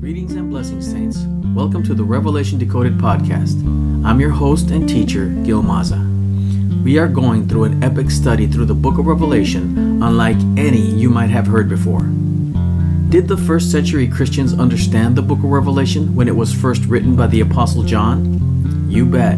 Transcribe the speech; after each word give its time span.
Greetings 0.00 0.32
and 0.32 0.48
blessings, 0.48 0.90
Saints. 0.90 1.26
Welcome 1.54 1.82
to 1.82 1.92
the 1.92 2.02
Revelation 2.02 2.58
Decoded 2.58 2.96
podcast. 2.96 3.62
I'm 4.02 4.18
your 4.18 4.30
host 4.30 4.70
and 4.70 4.88
teacher, 4.88 5.26
Gil 5.44 5.62
Maza. 5.62 5.98
We 6.82 6.96
are 6.96 7.06
going 7.06 7.46
through 7.46 7.64
an 7.64 7.84
epic 7.84 8.10
study 8.10 8.46
through 8.46 8.64
the 8.64 8.72
book 8.72 8.98
of 8.98 9.06
Revelation, 9.06 10.02
unlike 10.02 10.38
any 10.56 10.80
you 10.80 11.10
might 11.10 11.28
have 11.28 11.46
heard 11.46 11.68
before. 11.68 12.00
Did 13.10 13.28
the 13.28 13.36
first 13.36 13.70
century 13.70 14.08
Christians 14.08 14.58
understand 14.58 15.16
the 15.16 15.22
book 15.22 15.40
of 15.40 15.44
Revelation 15.44 16.14
when 16.16 16.28
it 16.28 16.36
was 16.36 16.50
first 16.50 16.86
written 16.86 17.14
by 17.14 17.26
the 17.26 17.42
Apostle 17.42 17.82
John? 17.82 18.88
You 18.88 19.04
bet. 19.04 19.36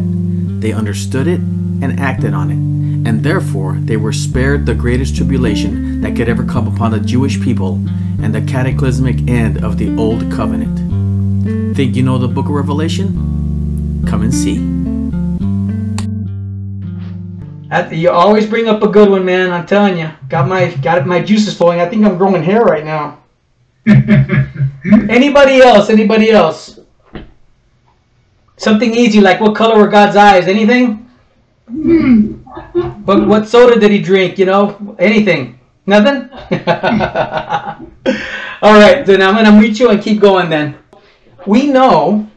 They 0.61 0.71
understood 0.71 1.27
it 1.27 1.41
and 1.41 1.99
acted 1.99 2.33
on 2.33 2.49
it, 2.49 3.09
and 3.09 3.21
therefore 3.21 3.79
they 3.81 3.97
were 3.97 4.13
spared 4.13 4.65
the 4.65 4.75
greatest 4.75 5.17
tribulation 5.17 5.99
that 5.99 6.15
could 6.15 6.29
ever 6.29 6.45
come 6.45 6.73
upon 6.73 6.91
the 6.91 7.01
Jewish 7.01 7.41
people 7.41 7.85
and 8.23 8.33
the 8.33 8.41
cataclysmic 8.41 9.27
end 9.27 9.63
of 9.63 9.77
the 9.77 9.93
Old 9.97 10.31
Covenant. 10.31 11.75
Think 11.75 11.95
you 11.95 12.03
know 12.03 12.17
the 12.17 12.27
book 12.27 12.45
of 12.45 12.51
Revelation? 12.51 14.05
Come 14.07 14.21
and 14.21 14.33
see. 14.33 14.55
You 17.91 18.11
always 18.11 18.45
bring 18.45 18.67
up 18.67 18.81
a 18.83 18.87
good 18.87 19.09
one, 19.09 19.25
man. 19.25 19.51
I'm 19.51 19.65
telling 19.65 19.97
you, 19.97 20.09
got 20.29 20.47
my 20.47 20.73
got 20.75 21.05
my 21.05 21.21
juices 21.21 21.57
flowing. 21.57 21.81
I 21.81 21.89
think 21.89 22.05
I'm 22.05 22.17
growing 22.17 22.43
hair 22.43 22.61
right 22.63 22.85
now. 22.85 23.19
Anybody 25.09 25.61
else? 25.61 25.89
Anybody 25.89 26.31
else? 26.31 26.79
Something 28.57 28.93
easy 28.93 29.19
like 29.19 29.41
what 29.41 29.55
color 29.55 29.77
were 29.77 29.87
God's 29.87 30.15
eyes? 30.15 30.47
Anything? 30.47 31.09
Hmm. 31.67 32.33
But 33.05 33.27
what 33.27 33.47
soda 33.49 33.79
did 33.79 33.91
he 33.91 33.99
drink? 33.99 34.37
You 34.37 34.45
know, 34.45 34.95
anything? 34.99 35.59
Nothing? 35.85 36.29
All 38.61 38.73
right, 38.73 39.05
then 39.05 39.21
I'm 39.21 39.33
going 39.33 39.45
to 39.45 39.51
meet 39.51 39.79
you 39.79 39.89
and 39.89 40.01
keep 40.01 40.21
going 40.21 40.49
then. 40.49 40.77
We 41.45 41.67
know 41.67 42.29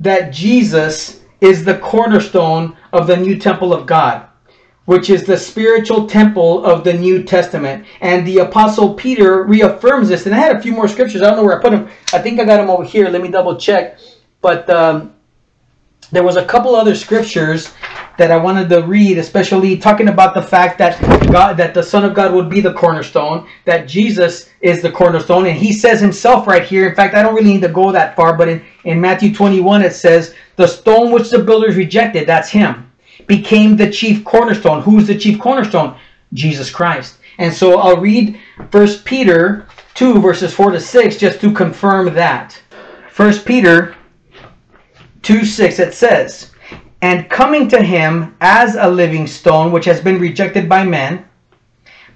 that 0.00 0.32
Jesus 0.32 1.20
is 1.40 1.64
the 1.64 1.78
cornerstone 1.78 2.76
of 2.92 3.06
the 3.06 3.16
new 3.16 3.38
temple 3.38 3.72
of 3.72 3.86
God, 3.86 4.26
which 4.86 5.10
is 5.10 5.24
the 5.24 5.36
spiritual 5.36 6.08
temple 6.08 6.64
of 6.64 6.82
the 6.82 6.92
New 6.92 7.22
Testament. 7.22 7.86
And 8.00 8.26
the 8.26 8.38
Apostle 8.38 8.94
Peter 8.94 9.44
reaffirms 9.44 10.08
this. 10.08 10.26
And 10.26 10.34
I 10.34 10.38
had 10.38 10.56
a 10.56 10.60
few 10.60 10.72
more 10.72 10.88
scriptures. 10.88 11.22
I 11.22 11.26
don't 11.26 11.36
know 11.36 11.44
where 11.44 11.58
I 11.58 11.62
put 11.62 11.70
them. 11.70 11.88
I 12.12 12.18
think 12.18 12.40
I 12.40 12.44
got 12.44 12.56
them 12.56 12.70
over 12.70 12.82
here. 12.82 13.08
Let 13.08 13.22
me 13.22 13.28
double 13.28 13.56
check. 13.56 13.98
But 14.40 14.68
um, 14.70 15.14
there 16.10 16.24
was 16.24 16.36
a 16.36 16.44
couple 16.44 16.74
other 16.74 16.96
scriptures 16.96 17.72
that 18.18 18.32
I 18.32 18.36
wanted 18.36 18.68
to 18.70 18.82
read, 18.82 19.16
especially 19.16 19.78
talking 19.78 20.08
about 20.08 20.34
the 20.34 20.42
fact 20.42 20.76
that 20.78 21.00
God, 21.30 21.56
that 21.56 21.72
the 21.72 21.82
Son 21.82 22.04
of 22.04 22.14
God 22.14 22.34
would 22.34 22.50
be 22.50 22.60
the 22.60 22.74
cornerstone, 22.74 23.48
that 23.64 23.86
Jesus 23.86 24.50
is 24.60 24.82
the 24.82 24.90
cornerstone, 24.90 25.46
and 25.46 25.56
He 25.56 25.72
says 25.72 26.00
Himself 26.00 26.46
right 26.48 26.64
here. 26.64 26.88
In 26.88 26.96
fact, 26.96 27.14
I 27.14 27.22
don't 27.22 27.34
really 27.34 27.52
need 27.52 27.62
to 27.62 27.68
go 27.68 27.92
that 27.92 28.16
far, 28.16 28.36
but 28.36 28.48
in, 28.48 28.62
in 28.84 29.00
Matthew 29.00 29.32
21 29.32 29.82
it 29.82 29.94
says, 29.94 30.34
"The 30.56 30.66
stone 30.66 31.12
which 31.12 31.30
the 31.30 31.38
builders 31.38 31.76
rejected, 31.76 32.26
that's 32.26 32.50
Him, 32.50 32.90
became 33.28 33.76
the 33.76 33.90
chief 33.90 34.24
cornerstone." 34.24 34.82
Who's 34.82 35.06
the 35.06 35.16
chief 35.16 35.38
cornerstone? 35.38 35.96
Jesus 36.34 36.70
Christ. 36.70 37.18
And 37.38 37.54
so 37.54 37.78
I'll 37.78 38.00
read 38.00 38.38
First 38.72 39.04
Peter 39.04 39.66
2 39.94 40.20
verses 40.20 40.52
4 40.52 40.72
to 40.72 40.80
6 40.80 41.16
just 41.16 41.40
to 41.40 41.52
confirm 41.52 42.12
that. 42.14 42.60
First 43.10 43.46
Peter 43.46 43.94
2 45.22 45.44
6 45.44 45.78
it 45.78 45.94
says 45.94 46.50
and 47.00 47.30
coming 47.30 47.68
to 47.68 47.82
him 47.82 48.36
as 48.40 48.74
a 48.74 48.88
living 48.88 49.26
stone 49.26 49.72
which 49.72 49.84
has 49.84 50.00
been 50.00 50.18
rejected 50.18 50.68
by 50.68 50.84
men 50.84 51.24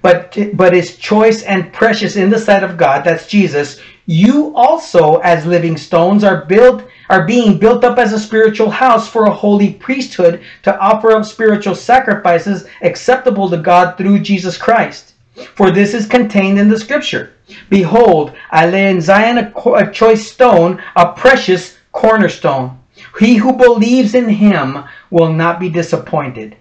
but 0.01 0.37
but 0.53 0.75
is 0.75 0.97
choice 0.97 1.43
and 1.43 1.71
precious 1.71 2.15
in 2.15 2.29
the 2.29 2.39
sight 2.39 2.63
of 2.63 2.77
God 2.77 3.03
that's 3.03 3.27
Jesus 3.27 3.79
you 4.05 4.53
also 4.55 5.17
as 5.19 5.45
living 5.45 5.77
stones 5.77 6.23
are 6.25 6.45
built 6.45 6.83
are 7.09 7.25
being 7.25 7.57
built 7.57 7.83
up 7.85 7.97
as 7.97 8.11
a 8.11 8.19
spiritual 8.19 8.69
house 8.69 9.07
for 9.07 9.25
a 9.25 9.33
holy 9.33 9.73
priesthood 9.73 10.41
to 10.63 10.77
offer 10.79 11.11
up 11.11 11.25
spiritual 11.25 11.75
sacrifices 11.75 12.67
acceptable 12.81 13.49
to 13.49 13.57
God 13.57 13.97
through 13.97 14.19
Jesus 14.19 14.57
Christ. 14.57 15.13
For 15.55 15.71
this 15.71 15.93
is 15.93 16.05
contained 16.05 16.59
in 16.59 16.67
the 16.67 16.79
scripture. 16.79 17.33
Behold 17.69 18.33
I 18.51 18.69
lay 18.69 18.89
in 18.89 18.99
Zion 18.99 19.37
a, 19.37 19.69
a 19.71 19.91
choice 19.91 20.29
stone 20.29 20.81
a 20.97 21.13
precious 21.13 21.77
cornerstone 21.93 22.79
he 23.19 23.35
who 23.35 23.53
believes 23.53 24.15
in 24.15 24.29
him 24.29 24.83
will 25.09 25.31
not 25.31 25.59
be 25.59 25.69
disappointed. 25.69 26.55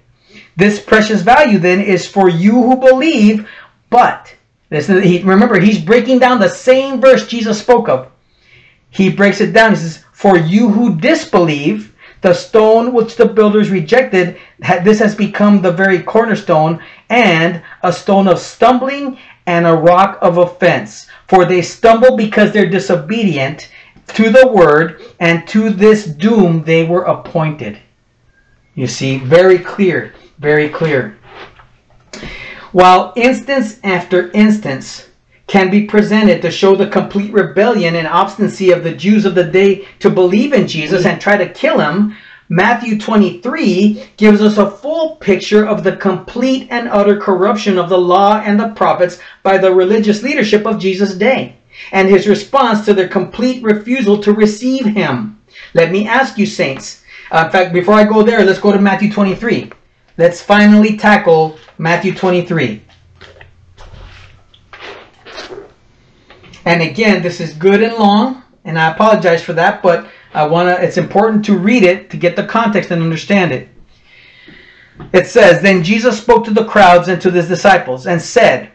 This 0.56 0.80
precious 0.80 1.22
value 1.22 1.58
then 1.58 1.80
is 1.80 2.06
for 2.06 2.28
you 2.28 2.52
who 2.52 2.76
believe, 2.76 3.48
but 3.90 4.34
listen, 4.70 5.02
he, 5.02 5.22
remember, 5.22 5.58
he's 5.58 5.80
breaking 5.80 6.18
down 6.18 6.40
the 6.40 6.48
same 6.48 7.00
verse 7.00 7.26
Jesus 7.26 7.60
spoke 7.60 7.88
of. 7.88 8.08
He 8.90 9.10
breaks 9.10 9.40
it 9.40 9.52
down. 9.52 9.70
He 9.70 9.76
says, 9.76 10.04
For 10.12 10.36
you 10.36 10.68
who 10.68 10.96
disbelieve, 10.96 11.94
the 12.20 12.34
stone 12.34 12.92
which 12.92 13.16
the 13.16 13.26
builders 13.26 13.70
rejected, 13.70 14.38
this 14.84 15.00
has 15.00 15.14
become 15.14 15.60
the 15.60 15.72
very 15.72 16.00
cornerstone 16.00 16.80
and 17.08 17.62
a 17.82 17.92
stone 17.92 18.28
of 18.28 18.38
stumbling 18.38 19.18
and 19.46 19.66
a 19.66 19.74
rock 19.74 20.18
of 20.22 20.38
offense. 20.38 21.08
For 21.26 21.44
they 21.44 21.62
stumble 21.62 22.16
because 22.16 22.52
they're 22.52 22.68
disobedient 22.68 23.70
to 24.14 24.30
the 24.30 24.46
word, 24.46 25.02
and 25.20 25.46
to 25.48 25.70
this 25.70 26.04
doom 26.04 26.64
they 26.64 26.84
were 26.84 27.04
appointed. 27.04 27.78
You 28.74 28.86
see, 28.86 29.18
very 29.18 29.58
clear, 29.58 30.14
very 30.38 30.68
clear. 30.68 31.18
While 32.72 33.12
instance 33.16 33.78
after 33.84 34.30
instance 34.32 35.08
can 35.46 35.70
be 35.70 35.84
presented 35.84 36.40
to 36.42 36.50
show 36.50 36.74
the 36.74 36.86
complete 36.86 37.32
rebellion 37.32 37.96
and 37.96 38.06
obstinacy 38.06 38.70
of 38.70 38.82
the 38.82 38.94
Jews 38.94 39.26
of 39.26 39.34
the 39.34 39.44
day 39.44 39.86
to 40.00 40.08
believe 40.08 40.52
in 40.52 40.66
Jesus 40.66 41.04
and 41.04 41.20
try 41.20 41.36
to 41.36 41.52
kill 41.52 41.78
him, 41.78 42.16
Matthew 42.48 42.98
23 42.98 44.10
gives 44.16 44.40
us 44.40 44.58
a 44.58 44.70
full 44.70 45.16
picture 45.16 45.66
of 45.66 45.84
the 45.84 45.96
complete 45.96 46.68
and 46.70 46.88
utter 46.88 47.18
corruption 47.18 47.78
of 47.78 47.88
the 47.88 47.98
law 47.98 48.42
and 48.44 48.58
the 48.58 48.68
prophets 48.70 49.18
by 49.42 49.58
the 49.58 49.72
religious 49.72 50.22
leadership 50.22 50.66
of 50.66 50.78
Jesus' 50.78 51.14
day 51.14 51.56
and 51.92 52.08
his 52.08 52.28
response 52.28 52.84
to 52.84 52.94
their 52.94 53.08
complete 53.08 53.62
refusal 53.62 54.18
to 54.22 54.32
receive 54.32 54.84
him. 54.86 55.40
Let 55.74 55.90
me 55.90 56.06
ask 56.06 56.38
you, 56.38 56.46
saints. 56.46 57.02
Uh, 57.30 57.44
in 57.46 57.52
fact, 57.52 57.72
before 57.72 57.94
I 57.94 58.04
go 58.04 58.22
there, 58.22 58.44
let's 58.44 58.58
go 58.58 58.72
to 58.72 58.78
Matthew 58.78 59.10
23. 59.10 59.72
Let's 60.18 60.42
finally 60.42 60.96
tackle 60.96 61.58
Matthew 61.78 62.14
23. 62.14 62.82
And 66.64 66.82
again, 66.82 67.22
this 67.22 67.40
is 67.40 67.54
good 67.54 67.82
and 67.82 67.94
long, 67.94 68.42
and 68.64 68.78
I 68.78 68.92
apologize 68.92 69.42
for 69.42 69.52
that, 69.54 69.82
but 69.82 70.06
I 70.34 70.46
want 70.46 70.68
to 70.68 70.84
it's 70.84 70.96
important 70.96 71.44
to 71.46 71.58
read 71.58 71.82
it 71.82 72.10
to 72.10 72.16
get 72.16 72.36
the 72.36 72.46
context 72.46 72.90
and 72.90 73.02
understand 73.02 73.52
it. 73.52 73.68
It 75.12 75.26
says, 75.26 75.60
Then 75.60 75.82
Jesus 75.82 76.20
spoke 76.20 76.44
to 76.44 76.52
the 76.52 76.64
crowds 76.64 77.08
and 77.08 77.20
to 77.22 77.30
his 77.30 77.48
disciples 77.48 78.06
and 78.06 78.20
said, 78.20 78.70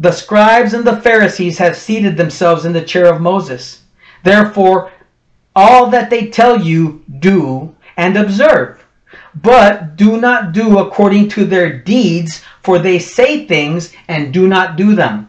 the 0.00 0.10
scribes 0.10 0.72
and 0.72 0.82
the 0.82 0.96
Pharisees 1.02 1.58
have 1.58 1.76
seated 1.76 2.16
themselves 2.16 2.64
in 2.64 2.72
the 2.72 2.80
chair 2.80 3.12
of 3.12 3.20
Moses. 3.20 3.82
Therefore, 4.24 4.90
all 5.54 5.90
that 5.90 6.08
they 6.08 6.28
tell 6.28 6.58
you, 6.58 7.04
do 7.18 7.76
and 7.98 8.16
observe. 8.16 8.82
But 9.34 9.96
do 9.96 10.18
not 10.18 10.52
do 10.52 10.78
according 10.78 11.28
to 11.30 11.44
their 11.44 11.78
deeds, 11.78 12.42
for 12.62 12.78
they 12.78 12.98
say 12.98 13.44
things 13.44 13.92
and 14.08 14.32
do 14.32 14.48
not 14.48 14.76
do 14.76 14.94
them. 14.94 15.28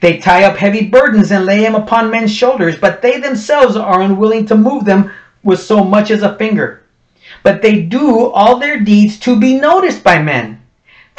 They 0.00 0.18
tie 0.18 0.42
up 0.42 0.56
heavy 0.56 0.88
burdens 0.88 1.30
and 1.30 1.46
lay 1.46 1.60
them 1.60 1.76
upon 1.76 2.10
men's 2.10 2.34
shoulders, 2.34 2.76
but 2.76 3.00
they 3.00 3.20
themselves 3.20 3.76
are 3.76 4.02
unwilling 4.02 4.46
to 4.46 4.56
move 4.56 4.84
them 4.84 5.12
with 5.44 5.60
so 5.60 5.84
much 5.84 6.10
as 6.10 6.22
a 6.22 6.36
finger. 6.36 6.82
But 7.44 7.62
they 7.62 7.82
do 7.82 8.26
all 8.30 8.58
their 8.58 8.80
deeds 8.80 9.16
to 9.20 9.38
be 9.38 9.60
noticed 9.60 10.02
by 10.02 10.20
men. 10.20 10.57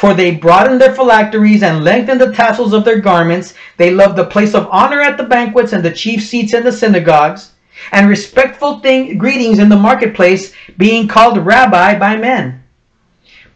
For 0.00 0.14
they 0.14 0.30
broadened 0.30 0.80
their 0.80 0.94
phylacteries 0.94 1.62
and 1.62 1.84
lengthened 1.84 2.22
the 2.22 2.32
tassels 2.32 2.72
of 2.72 2.86
their 2.86 3.00
garments. 3.00 3.52
They 3.76 3.90
loved 3.90 4.16
the 4.16 4.24
place 4.24 4.54
of 4.54 4.66
honor 4.70 5.02
at 5.02 5.18
the 5.18 5.24
banquets 5.24 5.74
and 5.74 5.84
the 5.84 5.90
chief 5.90 6.24
seats 6.24 6.54
in 6.54 6.64
the 6.64 6.72
synagogues, 6.72 7.50
and 7.92 8.08
respectful 8.08 8.80
thing, 8.80 9.18
greetings 9.18 9.58
in 9.58 9.68
the 9.68 9.76
marketplace, 9.76 10.54
being 10.78 11.06
called 11.06 11.44
rabbi 11.44 11.98
by 11.98 12.16
men. 12.16 12.62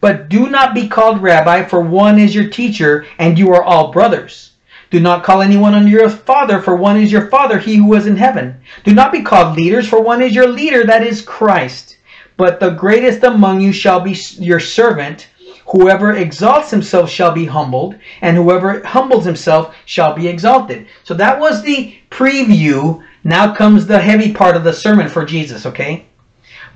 But 0.03 0.29
do 0.29 0.51
not 0.51 0.75
be 0.75 0.87
called 0.87 1.23
rabbi, 1.23 1.65
for 1.65 1.81
one 1.81 2.19
is 2.19 2.35
your 2.35 2.51
teacher, 2.51 3.07
and 3.19 3.39
you 3.39 3.55
are 3.55 3.65
all 3.65 3.91
brothers. 3.91 4.51
Do 4.91 5.01
not 5.01 5.25
call 5.25 5.41
anyone 5.41 5.75
on 5.75 5.89
your 5.89 6.11
father, 6.11 6.61
for 6.61 6.77
one 6.77 7.01
is 7.01 7.11
your 7.11 7.29
father, 7.29 7.59
he 7.59 7.77
who 7.77 7.95
is 7.95 8.07
in 8.07 8.19
heaven. 8.19 8.61
Do 8.85 8.93
not 8.93 9.13
be 9.13 9.23
called 9.23 9.57
leaders, 9.57 9.89
for 9.89 10.03
one 10.03 10.21
is 10.21 10.35
your 10.35 10.49
leader, 10.49 10.85
that 10.85 11.07
is 11.07 11.23
Christ. 11.23 11.97
But 12.37 12.61
the 12.61 12.73
greatest 12.73 13.25
among 13.25 13.63
you 13.63 13.73
shall 13.73 14.01
be 14.01 14.15
your 14.39 14.61
servant. 14.61 15.29
Whoever 15.69 16.13
exalts 16.13 16.71
himself 16.71 17.11
shall 17.11 17.33
be 17.33 17.47
humbled, 17.47 17.97
and 18.21 18.37
whoever 18.37 18.85
humbles 18.87 19.25
himself 19.25 19.75
shall 19.87 20.13
be 20.13 20.29
exalted. 20.29 20.87
So 21.05 21.15
that 21.15 21.41
was 21.41 21.63
the 21.63 21.97
preview. 22.11 23.03
Now 23.25 23.55
comes 23.55 23.87
the 23.87 23.99
heavy 23.99 24.33
part 24.33 24.57
of 24.57 24.65
the 24.65 24.73
sermon 24.73 25.09
for 25.09 25.25
Jesus, 25.25 25.65
okay? 25.65 26.07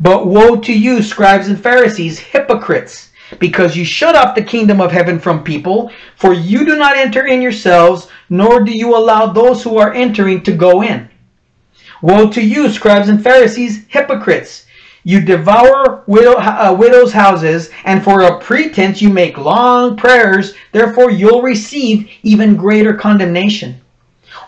But 0.00 0.26
woe 0.26 0.56
to 0.56 0.72
you, 0.72 1.02
scribes 1.02 1.48
and 1.48 1.62
Pharisees, 1.62 2.18
hypocrites, 2.18 3.10
because 3.38 3.76
you 3.76 3.84
shut 3.84 4.16
off 4.16 4.34
the 4.34 4.42
kingdom 4.42 4.80
of 4.80 4.90
heaven 4.90 5.18
from 5.18 5.44
people, 5.44 5.90
for 6.16 6.32
you 6.32 6.64
do 6.64 6.76
not 6.76 6.96
enter 6.96 7.26
in 7.26 7.42
yourselves, 7.42 8.08
nor 8.30 8.64
do 8.64 8.72
you 8.72 8.96
allow 8.96 9.26
those 9.26 9.62
who 9.62 9.76
are 9.76 9.92
entering 9.92 10.42
to 10.44 10.52
go 10.52 10.82
in. 10.82 11.10
Woe 12.00 12.30
to 12.30 12.40
you, 12.40 12.70
scribes 12.70 13.08
and 13.08 13.22
Pharisees, 13.22 13.84
hypocrites! 13.88 14.66
You 15.08 15.22
devour 15.22 16.02
widow, 16.06 16.34
uh, 16.34 16.76
widows' 16.78 17.14
houses, 17.14 17.70
and 17.86 18.04
for 18.04 18.20
a 18.20 18.38
pretense 18.40 19.00
you 19.00 19.08
make 19.08 19.38
long 19.38 19.96
prayers. 19.96 20.52
Therefore, 20.70 21.10
you'll 21.10 21.40
receive 21.40 22.10
even 22.22 22.56
greater 22.56 22.92
condemnation. 22.92 23.80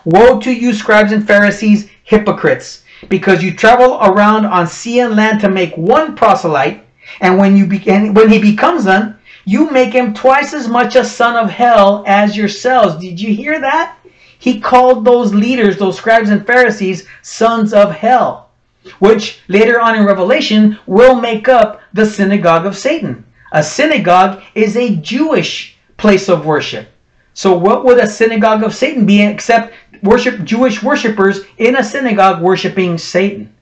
Woe 0.05 0.39
to 0.39 0.53
you, 0.53 0.75
scribes 0.75 1.13
and 1.13 1.25
Pharisees, 1.25 1.89
hypocrites! 2.03 2.83
Because 3.09 3.43
you 3.43 3.55
travel 3.55 3.97
around 4.03 4.45
on 4.45 4.67
sea 4.67 4.99
and 4.99 5.15
land 5.15 5.39
to 5.39 5.49
make 5.49 5.75
one 5.75 6.15
proselyte, 6.15 6.83
and 7.21 7.39
when 7.39 7.57
you 7.57 7.65
begin, 7.65 8.13
when 8.13 8.29
he 8.29 8.37
becomes 8.37 8.85
one, 8.85 9.17
you 9.45 9.71
make 9.71 9.93
him 9.93 10.13
twice 10.13 10.53
as 10.53 10.67
much 10.67 10.95
a 10.95 11.03
son 11.03 11.35
of 11.35 11.49
hell 11.49 12.03
as 12.05 12.37
yourselves. 12.37 13.01
Did 13.01 13.19
you 13.19 13.33
hear 13.33 13.59
that? 13.59 13.97
He 14.37 14.59
called 14.59 15.05
those 15.05 15.33
leaders, 15.33 15.77
those 15.77 15.97
scribes 15.97 16.29
and 16.29 16.45
Pharisees, 16.45 17.07
sons 17.23 17.73
of 17.73 17.91
hell 17.95 18.50
which 18.99 19.39
later 19.47 19.79
on 19.79 19.95
in 19.95 20.05
Revelation 20.05 20.79
will 20.85 21.15
make 21.15 21.47
up 21.47 21.81
the 21.93 22.05
synagogue 22.05 22.65
of 22.65 22.77
Satan. 22.77 23.23
A 23.51 23.63
synagogue 23.63 24.41
is 24.55 24.77
a 24.77 24.95
Jewish 24.97 25.77
place 25.97 26.29
of 26.29 26.45
worship. 26.45 26.89
So 27.33 27.57
what 27.57 27.85
would 27.85 27.97
a 27.97 28.07
synagogue 28.07 28.63
of 28.63 28.75
Satan 28.75 29.05
be 29.05 29.21
except 29.21 29.73
worship 30.03 30.43
Jewish 30.43 30.83
worshippers 30.83 31.41
in 31.57 31.77
a 31.77 31.83
synagogue 31.83 32.41
worshiping 32.41 32.97
Satan? 32.97 33.53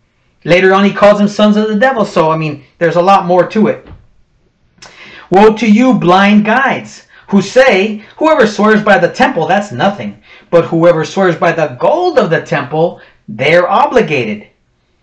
Later 0.44 0.74
on 0.74 0.86
he 0.86 0.94
calls 0.94 1.18
them 1.18 1.28
sons 1.28 1.58
of 1.58 1.68
the 1.68 1.76
devil. 1.76 2.06
So 2.06 2.32
I 2.32 2.38
mean 2.38 2.64
there's 2.78 2.96
a 2.96 3.02
lot 3.02 3.26
more 3.26 3.48
to 3.48 3.68
it. 3.68 3.88
Woe 5.30 5.56
to 5.56 5.70
you 5.70 5.94
blind 5.94 6.46
guides 6.46 7.08
who 7.28 7.42
say 7.42 8.04
whoever 8.18 8.48
swears 8.48 8.84
by 8.84 8.98
the 8.98 9.12
temple 9.12 9.46
that's 9.46 9.72
nothing 9.72 10.22
but 10.50 10.66
whoever 10.66 11.06
swears 11.06 11.36
by 11.36 11.52
the 11.52 11.78
gold 11.80 12.18
of 12.18 12.32
the 12.32 12.42
temple 12.42 13.02
they're 13.28 13.70
obligated. 13.70 14.48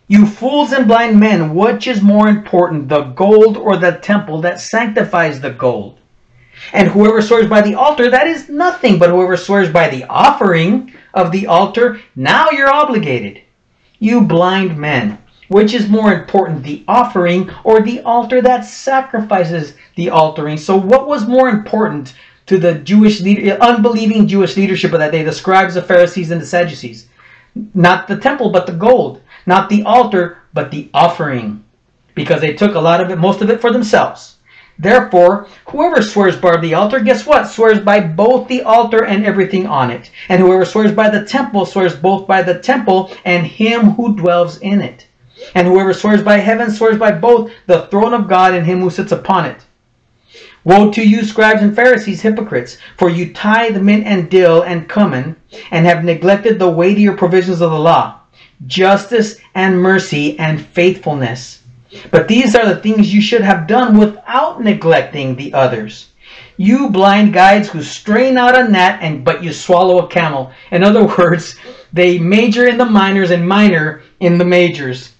You 0.08 0.24
fools 0.24 0.72
and 0.72 0.86
blind 0.86 1.18
men, 1.18 1.52
which 1.54 1.88
is 1.88 2.00
more 2.00 2.28
important, 2.28 2.88
the 2.88 3.02
gold 3.02 3.56
or 3.56 3.76
the 3.76 3.98
temple 4.02 4.40
that 4.42 4.60
sanctifies 4.60 5.40
the 5.40 5.50
gold? 5.50 5.98
And 6.72 6.88
whoever 6.88 7.20
swears 7.20 7.48
by 7.48 7.60
the 7.60 7.74
altar, 7.74 8.08
that 8.08 8.28
is 8.28 8.48
nothing, 8.48 8.98
but 8.98 9.10
whoever 9.10 9.36
swears 9.36 9.68
by 9.68 9.88
the 9.88 10.04
offering 10.04 10.94
of 11.12 11.32
the 11.32 11.48
altar, 11.48 12.00
now 12.14 12.50
you're 12.50 12.72
obligated. 12.72 13.42
You 13.98 14.20
blind 14.20 14.76
men, 14.76 15.18
which 15.48 15.74
is 15.74 15.88
more 15.88 16.12
important, 16.12 16.62
the 16.62 16.84
offering 16.86 17.50
or 17.64 17.80
the 17.80 18.00
altar 18.02 18.40
that 18.42 18.64
sacrifices 18.64 19.74
the 19.96 20.10
altering? 20.10 20.56
So 20.56 20.76
what 20.76 21.08
was 21.08 21.26
more 21.26 21.48
important 21.48 22.14
to 22.46 22.58
the 22.58 22.74
Jewish, 22.74 23.20
unbelieving 23.22 24.28
Jewish 24.28 24.56
leadership 24.56 24.92
of 24.92 25.00
that 25.00 25.10
day, 25.10 25.24
the 25.24 25.32
scribes, 25.32 25.74
the 25.74 25.82
Pharisees, 25.82 26.30
and 26.30 26.40
the 26.40 26.46
Sadducees? 26.46 27.08
Not 27.74 28.06
the 28.06 28.18
temple, 28.18 28.50
but 28.50 28.66
the 28.66 28.72
gold. 28.72 29.20
Not 29.46 29.68
the 29.68 29.84
altar, 29.84 30.38
but 30.52 30.72
the 30.72 30.90
offering. 30.92 31.62
Because 32.16 32.40
they 32.40 32.54
took 32.54 32.74
a 32.74 32.80
lot 32.80 33.00
of 33.00 33.10
it, 33.10 33.16
most 33.16 33.40
of 33.40 33.50
it 33.50 33.60
for 33.60 33.70
themselves. 33.70 34.36
Therefore, 34.78 35.46
whoever 35.68 36.02
swears 36.02 36.36
by 36.36 36.56
the 36.56 36.74
altar, 36.74 37.00
guess 37.00 37.24
what? 37.24 37.48
Swears 37.48 37.78
by 37.78 38.00
both 38.00 38.48
the 38.48 38.62
altar 38.62 39.04
and 39.04 39.24
everything 39.24 39.66
on 39.66 39.90
it. 39.90 40.10
And 40.28 40.40
whoever 40.40 40.64
swears 40.64 40.92
by 40.92 41.08
the 41.08 41.24
temple 41.24 41.64
swears 41.64 41.94
both 41.94 42.26
by 42.26 42.42
the 42.42 42.58
temple 42.58 43.10
and 43.24 43.46
him 43.46 43.90
who 43.92 44.16
dwells 44.16 44.58
in 44.58 44.80
it. 44.80 45.06
And 45.54 45.66
whoever 45.66 45.94
swears 45.94 46.22
by 46.22 46.38
heaven 46.38 46.70
swears 46.70 46.98
by 46.98 47.12
both 47.12 47.52
the 47.66 47.86
throne 47.86 48.12
of 48.12 48.28
God 48.28 48.52
and 48.52 48.66
him 48.66 48.80
who 48.80 48.90
sits 48.90 49.12
upon 49.12 49.46
it. 49.46 49.64
Woe 50.64 50.90
to 50.90 51.02
you, 51.02 51.24
scribes 51.24 51.62
and 51.62 51.76
Pharisees, 51.76 52.22
hypocrites, 52.22 52.78
for 52.98 53.08
you 53.08 53.32
tithe 53.32 53.80
mint 53.80 54.04
and 54.04 54.28
dill 54.28 54.62
and 54.62 54.90
cumin, 54.90 55.36
and 55.70 55.86
have 55.86 56.02
neglected 56.02 56.58
the 56.58 56.68
weightier 56.68 57.16
provisions 57.16 57.60
of 57.60 57.70
the 57.70 57.78
law 57.78 58.18
justice 58.66 59.36
and 59.54 59.80
mercy 59.80 60.38
and 60.38 60.64
faithfulness. 60.64 61.62
But 62.10 62.28
these 62.28 62.54
are 62.54 62.66
the 62.66 62.80
things 62.80 63.14
you 63.14 63.20
should 63.20 63.42
have 63.42 63.66
done 63.66 63.98
without 63.98 64.62
neglecting 64.62 65.36
the 65.36 65.52
others. 65.52 66.08
You 66.56 66.88
blind 66.88 67.32
guides 67.32 67.68
who 67.68 67.82
strain 67.82 68.36
out 68.38 68.58
a 68.58 68.68
gnat 68.68 69.00
and 69.02 69.24
but 69.24 69.42
you 69.44 69.52
swallow 69.52 69.98
a 69.98 70.08
camel. 70.08 70.52
In 70.70 70.82
other 70.82 71.04
words, 71.18 71.56
they 71.92 72.18
major 72.18 72.66
in 72.66 72.78
the 72.78 72.84
minors 72.84 73.30
and 73.30 73.46
minor 73.46 74.02
in 74.20 74.38
the 74.38 74.44
majors. 74.44 75.12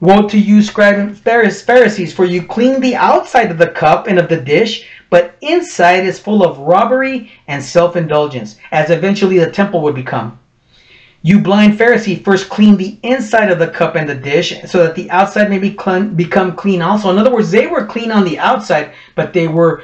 Woe 0.00 0.28
to 0.28 0.38
you, 0.38 0.62
scribes 0.62 0.98
and 0.98 1.18
Pharisees, 1.18 2.12
for 2.12 2.24
you 2.24 2.42
clean 2.42 2.80
the 2.80 2.96
outside 2.96 3.50
of 3.50 3.58
the 3.58 3.68
cup 3.68 4.06
and 4.06 4.18
of 4.18 4.28
the 4.28 4.36
dish, 4.36 4.86
but 5.08 5.36
inside 5.40 6.04
is 6.04 6.18
full 6.18 6.44
of 6.44 6.58
robbery 6.58 7.32
and 7.48 7.62
self-indulgence, 7.62 8.56
as 8.72 8.90
eventually 8.90 9.38
the 9.38 9.50
temple 9.50 9.80
would 9.80 9.94
become. 9.94 10.38
You 11.22 11.40
blind 11.40 11.78
Pharisee, 11.78 12.22
first 12.22 12.48
clean 12.48 12.76
the 12.76 12.98
inside 13.02 13.50
of 13.50 13.58
the 13.58 13.68
cup 13.68 13.96
and 13.96 14.08
the 14.08 14.14
dish 14.14 14.54
so 14.66 14.82
that 14.84 14.94
the 14.94 15.10
outside 15.10 15.50
may 15.50 15.58
be 15.58 15.72
clean, 15.72 16.14
become 16.14 16.54
clean 16.54 16.82
also. 16.82 17.10
In 17.10 17.18
other 17.18 17.32
words, 17.32 17.50
they 17.50 17.66
were 17.66 17.86
clean 17.86 18.12
on 18.12 18.24
the 18.24 18.38
outside, 18.38 18.92
but 19.14 19.32
they 19.32 19.48
were 19.48 19.82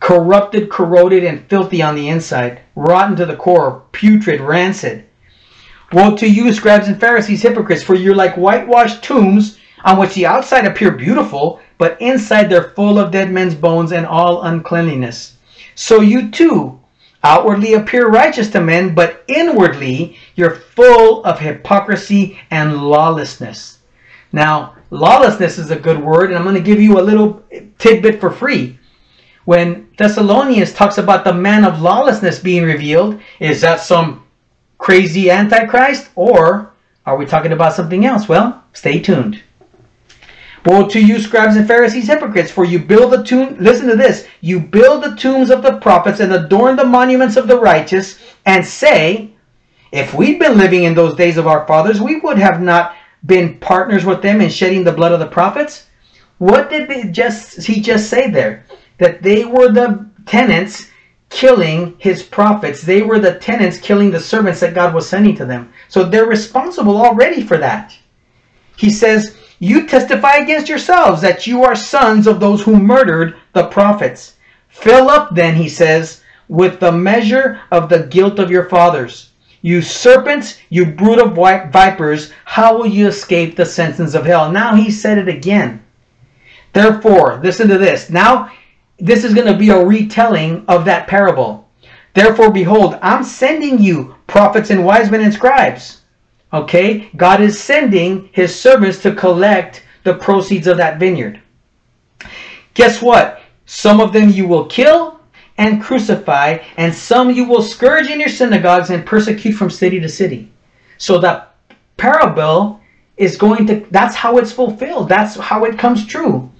corrupted, 0.00 0.70
corroded, 0.70 1.24
and 1.24 1.44
filthy 1.48 1.82
on 1.82 1.94
the 1.94 2.08
inside, 2.08 2.60
rotten 2.76 3.16
to 3.16 3.26
the 3.26 3.36
core, 3.36 3.82
putrid, 3.92 4.40
rancid. 4.40 5.04
Woe 5.92 6.16
to 6.16 6.28
you, 6.28 6.52
scribes 6.52 6.86
and 6.86 7.00
Pharisees, 7.00 7.42
hypocrites, 7.42 7.82
for 7.82 7.94
you're 7.94 8.14
like 8.14 8.36
whitewashed 8.36 9.02
tombs 9.02 9.58
on 9.84 9.98
which 9.98 10.14
the 10.14 10.26
outside 10.26 10.66
appear 10.66 10.90
beautiful, 10.90 11.60
but 11.78 12.00
inside 12.00 12.50
they're 12.50 12.70
full 12.70 12.98
of 12.98 13.10
dead 13.10 13.30
men's 13.30 13.54
bones 13.54 13.92
and 13.92 14.06
all 14.06 14.42
uncleanliness. 14.42 15.36
So 15.74 16.00
you 16.00 16.30
too 16.30 16.78
outwardly 17.24 17.74
appear 17.74 18.08
righteous 18.08 18.50
to 18.50 18.60
men, 18.60 18.94
but 18.94 19.24
inwardly 19.28 20.16
you're 20.38 20.54
full 20.54 21.24
of 21.24 21.40
hypocrisy 21.40 22.38
and 22.50 22.82
lawlessness. 22.82 23.78
Now, 24.32 24.76
lawlessness 24.90 25.58
is 25.58 25.70
a 25.70 25.78
good 25.78 26.02
word, 26.02 26.30
and 26.30 26.38
I'm 26.38 26.44
going 26.44 26.54
to 26.54 26.60
give 26.60 26.80
you 26.80 26.98
a 26.98 27.02
little 27.02 27.42
tidbit 27.78 28.20
for 28.20 28.30
free. 28.30 28.78
When 29.44 29.88
Thessalonians 29.98 30.72
talks 30.72 30.98
about 30.98 31.24
the 31.24 31.32
man 31.32 31.64
of 31.64 31.80
lawlessness 31.80 32.38
being 32.38 32.62
revealed, 32.62 33.20
is 33.40 33.62
that 33.62 33.80
some 33.80 34.24
crazy 34.76 35.30
antichrist, 35.30 36.10
or 36.14 36.72
are 37.04 37.16
we 37.16 37.26
talking 37.26 37.52
about 37.52 37.72
something 37.72 38.04
else? 38.04 38.28
Well, 38.28 38.62
stay 38.74 39.00
tuned. 39.00 39.42
Woe 40.66 40.86
to 40.88 41.00
you, 41.00 41.18
scribes 41.18 41.56
and 41.56 41.66
Pharisees, 41.66 42.06
hypocrites, 42.06 42.50
for 42.50 42.64
you 42.64 42.78
build 42.78 43.12
the 43.12 43.24
tomb. 43.24 43.56
Listen 43.58 43.88
to 43.88 43.96
this. 43.96 44.26
You 44.42 44.60
build 44.60 45.02
the 45.02 45.16
tombs 45.16 45.50
of 45.50 45.62
the 45.62 45.78
prophets 45.78 46.20
and 46.20 46.32
adorn 46.32 46.76
the 46.76 46.84
monuments 46.84 47.36
of 47.36 47.48
the 47.48 47.58
righteous, 47.58 48.18
and 48.44 48.64
say, 48.64 49.32
If 49.92 50.14
we'd 50.14 50.38
been 50.38 50.58
living 50.58 50.84
in 50.84 50.94
those 50.94 51.14
days 51.14 51.36
of 51.36 51.46
our 51.46 51.66
fathers, 51.66 52.00
we 52.00 52.20
would 52.20 52.38
have 52.38 52.60
not 52.60 52.94
been 53.24 53.58
partners 53.58 54.04
with 54.04 54.22
them 54.22 54.40
in 54.40 54.50
shedding 54.50 54.84
the 54.84 54.92
blood 54.92 55.12
of 55.12 55.20
the 55.20 55.26
prophets. 55.26 55.86
What 56.38 56.70
did 56.70 56.88
they 56.88 57.04
just 57.04 57.66
he 57.66 57.80
just 57.80 58.08
say 58.08 58.30
there? 58.30 58.64
That 58.98 59.22
they 59.22 59.44
were 59.44 59.70
the 59.70 60.08
tenants 60.26 60.90
killing 61.30 61.96
his 61.98 62.22
prophets. 62.22 62.82
They 62.82 63.02
were 63.02 63.18
the 63.18 63.38
tenants 63.38 63.78
killing 63.78 64.10
the 64.10 64.20
servants 64.20 64.60
that 64.60 64.74
God 64.74 64.94
was 64.94 65.08
sending 65.08 65.36
to 65.36 65.44
them. 65.44 65.72
So 65.88 66.04
they're 66.04 66.26
responsible 66.26 66.96
already 66.96 67.42
for 67.42 67.58
that. 67.58 67.96
He 68.76 68.90
says, 68.90 69.36
you 69.58 69.86
testify 69.86 70.36
against 70.36 70.68
yourselves 70.68 71.20
that 71.22 71.46
you 71.46 71.64
are 71.64 71.74
sons 71.74 72.26
of 72.26 72.38
those 72.38 72.62
who 72.62 72.78
murdered 72.78 73.36
the 73.52 73.66
prophets. 73.66 74.36
Fill 74.68 75.10
up 75.10 75.34
then, 75.34 75.56
he 75.56 75.68
says, 75.68 76.22
with 76.46 76.78
the 76.78 76.92
measure 76.92 77.60
of 77.72 77.88
the 77.88 78.04
guilt 78.04 78.38
of 78.38 78.50
your 78.50 78.68
fathers. 78.68 79.27
You 79.60 79.82
serpents, 79.82 80.58
you 80.68 80.86
brood 80.86 81.18
of 81.18 81.34
vipers, 81.72 82.32
how 82.44 82.76
will 82.76 82.86
you 82.86 83.08
escape 83.08 83.56
the 83.56 83.66
sentence 83.66 84.14
of 84.14 84.24
hell? 84.24 84.50
Now 84.50 84.74
he 84.74 84.90
said 84.90 85.18
it 85.18 85.28
again. 85.28 85.82
Therefore, 86.72 87.40
listen 87.42 87.68
to 87.68 87.78
this. 87.78 88.08
Now, 88.08 88.52
this 88.98 89.24
is 89.24 89.34
going 89.34 89.46
to 89.46 89.58
be 89.58 89.70
a 89.70 89.84
retelling 89.84 90.64
of 90.68 90.84
that 90.84 91.08
parable. 91.08 91.68
Therefore, 92.14 92.50
behold, 92.50 92.98
I'm 93.02 93.24
sending 93.24 93.78
you 93.78 94.14
prophets 94.26 94.70
and 94.70 94.84
wise 94.84 95.10
men 95.10 95.22
and 95.22 95.34
scribes. 95.34 96.02
Okay? 96.52 97.10
God 97.16 97.40
is 97.40 97.60
sending 97.60 98.28
his 98.32 98.58
servants 98.58 98.98
to 99.02 99.14
collect 99.14 99.82
the 100.04 100.14
proceeds 100.14 100.66
of 100.66 100.76
that 100.76 100.98
vineyard. 100.98 101.40
Guess 102.74 103.02
what? 103.02 103.42
Some 103.66 104.00
of 104.00 104.12
them 104.12 104.30
you 104.30 104.46
will 104.46 104.66
kill 104.66 105.17
and 105.58 105.82
crucify, 105.82 106.58
and 106.76 106.94
some 106.94 107.30
you 107.30 107.44
will 107.44 107.62
scourge 107.62 108.08
in 108.08 108.20
your 108.20 108.28
synagogues 108.28 108.90
and 108.90 109.04
persecute 109.04 109.52
from 109.52 109.70
city 109.70 110.00
to 110.00 110.08
city. 110.08 110.50
So 110.96 111.18
that 111.18 111.54
parable 111.96 112.80
is 113.16 113.36
going 113.36 113.66
to, 113.66 113.84
that's 113.90 114.14
how 114.14 114.38
it's 114.38 114.52
fulfilled. 114.52 115.08
That's 115.08 115.36
how 115.36 115.64
it 115.64 115.78
comes 115.78 116.06
true. 116.06 116.50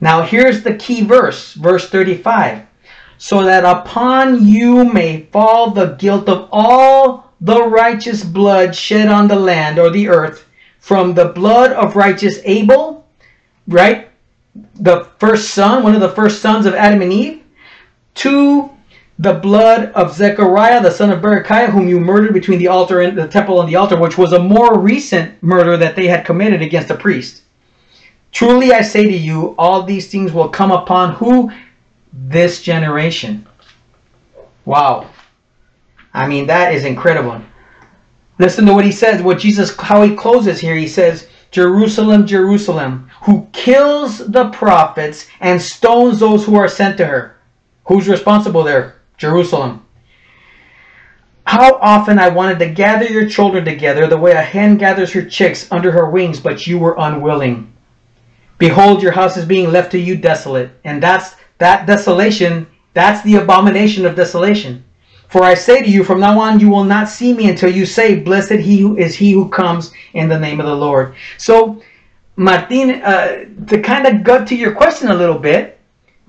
Now 0.00 0.22
here's 0.22 0.62
the 0.62 0.74
key 0.74 1.02
verse, 1.02 1.54
verse 1.54 1.88
35. 1.88 2.66
So 3.16 3.42
that 3.42 3.64
upon 3.64 4.46
you 4.46 4.84
may 4.84 5.26
fall 5.32 5.70
the 5.70 5.94
guilt 5.94 6.28
of 6.28 6.48
all 6.52 7.32
the 7.40 7.62
righteous 7.62 8.22
blood 8.22 8.74
shed 8.74 9.08
on 9.08 9.28
the 9.28 9.36
land 9.36 9.78
or 9.78 9.90
the 9.90 10.08
earth 10.08 10.46
from 10.78 11.14
the 11.14 11.26
blood 11.26 11.72
of 11.72 11.96
righteous 11.96 12.40
Abel, 12.44 13.06
right? 13.66 14.08
The 14.76 15.04
first 15.18 15.50
son, 15.50 15.82
one 15.82 15.94
of 15.94 16.00
the 16.00 16.08
first 16.10 16.40
sons 16.40 16.66
of 16.66 16.74
Adam 16.74 17.02
and 17.02 17.12
Eve, 17.12 17.39
to 18.14 18.70
the 19.18 19.34
blood 19.34 19.92
of 19.92 20.14
Zechariah, 20.14 20.82
the 20.82 20.90
son 20.90 21.10
of 21.10 21.20
Berechiah, 21.20 21.68
whom 21.68 21.86
you 21.88 22.00
murdered 22.00 22.32
between 22.32 22.58
the 22.58 22.68
altar 22.68 23.02
and 23.02 23.18
the 23.18 23.28
temple 23.28 23.60
and 23.60 23.68
the 23.68 23.76
altar, 23.76 23.98
which 23.98 24.16
was 24.16 24.32
a 24.32 24.38
more 24.38 24.78
recent 24.78 25.42
murder 25.42 25.76
that 25.76 25.94
they 25.94 26.06
had 26.06 26.24
committed 26.24 26.62
against 26.62 26.90
a 26.90 26.94
priest. 26.94 27.42
Truly 28.32 28.72
I 28.72 28.80
say 28.80 29.04
to 29.04 29.16
you, 29.16 29.54
all 29.58 29.82
these 29.82 30.10
things 30.10 30.32
will 30.32 30.48
come 30.48 30.72
upon 30.72 31.14
who? 31.14 31.52
This 32.12 32.62
generation. 32.62 33.46
Wow. 34.64 35.10
I 36.14 36.26
mean, 36.26 36.46
that 36.46 36.72
is 36.74 36.84
incredible. 36.84 37.42
Listen 38.38 38.64
to 38.64 38.72
what 38.72 38.86
he 38.86 38.92
says, 38.92 39.22
what 39.22 39.38
Jesus, 39.38 39.76
how 39.76 40.02
he 40.02 40.16
closes 40.16 40.60
here. 40.60 40.74
He 40.74 40.88
says, 40.88 41.28
Jerusalem, 41.50 42.26
Jerusalem, 42.26 43.10
who 43.22 43.46
kills 43.52 44.18
the 44.18 44.48
prophets 44.50 45.26
and 45.40 45.60
stones 45.60 46.20
those 46.20 46.46
who 46.46 46.54
are 46.54 46.68
sent 46.68 46.96
to 46.96 47.06
her. 47.06 47.36
Who's 47.90 48.06
responsible 48.06 48.62
there? 48.62 49.00
Jerusalem. 49.16 49.84
How 51.44 51.74
often 51.82 52.20
I 52.20 52.28
wanted 52.28 52.60
to 52.60 52.70
gather 52.70 53.06
your 53.06 53.28
children 53.28 53.64
together 53.64 54.06
the 54.06 54.16
way 54.16 54.30
a 54.30 54.40
hen 54.40 54.76
gathers 54.76 55.12
her 55.12 55.24
chicks 55.24 55.66
under 55.72 55.90
her 55.90 56.08
wings, 56.08 56.38
but 56.38 56.68
you 56.68 56.78
were 56.78 56.94
unwilling. 56.96 57.72
Behold, 58.58 59.02
your 59.02 59.10
house 59.10 59.36
is 59.36 59.44
being 59.44 59.72
left 59.72 59.90
to 59.90 59.98
you 59.98 60.14
desolate. 60.14 60.70
And 60.84 61.02
that's 61.02 61.34
that 61.58 61.88
desolation, 61.88 62.68
that's 62.94 63.22
the 63.22 63.34
abomination 63.34 64.06
of 64.06 64.14
desolation. 64.14 64.84
For 65.26 65.42
I 65.42 65.54
say 65.54 65.82
to 65.82 65.90
you, 65.90 66.04
from 66.04 66.20
now 66.20 66.38
on 66.38 66.60
you 66.60 66.70
will 66.70 66.84
not 66.84 67.08
see 67.08 67.32
me 67.32 67.50
until 67.50 67.72
you 67.72 67.86
say, 67.86 68.20
Blessed 68.20 68.60
he 68.60 68.82
who 68.82 68.96
is 68.98 69.16
he 69.16 69.32
who 69.32 69.48
comes 69.48 69.92
in 70.14 70.28
the 70.28 70.38
name 70.38 70.60
of 70.60 70.66
the 70.66 70.76
Lord. 70.76 71.16
So, 71.38 71.82
Martin, 72.36 73.02
uh, 73.02 73.46
to 73.66 73.82
kind 73.82 74.06
of 74.06 74.22
gut 74.22 74.46
to 74.46 74.54
your 74.54 74.76
question 74.76 75.08
a 75.08 75.14
little 75.16 75.40
bit, 75.40 75.79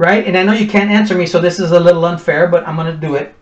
right? 0.01 0.25
And 0.25 0.35
I 0.35 0.41
know 0.41 0.53
you 0.53 0.67
can't 0.67 0.89
answer 0.89 1.15
me, 1.15 1.27
so 1.27 1.39
this 1.39 1.59
is 1.59 1.69
a 1.69 1.79
little 1.79 2.05
unfair, 2.05 2.47
but 2.47 2.67
I'm 2.67 2.75
going 2.75 2.91
to 2.91 3.07
do 3.07 3.13
it. 3.13 3.35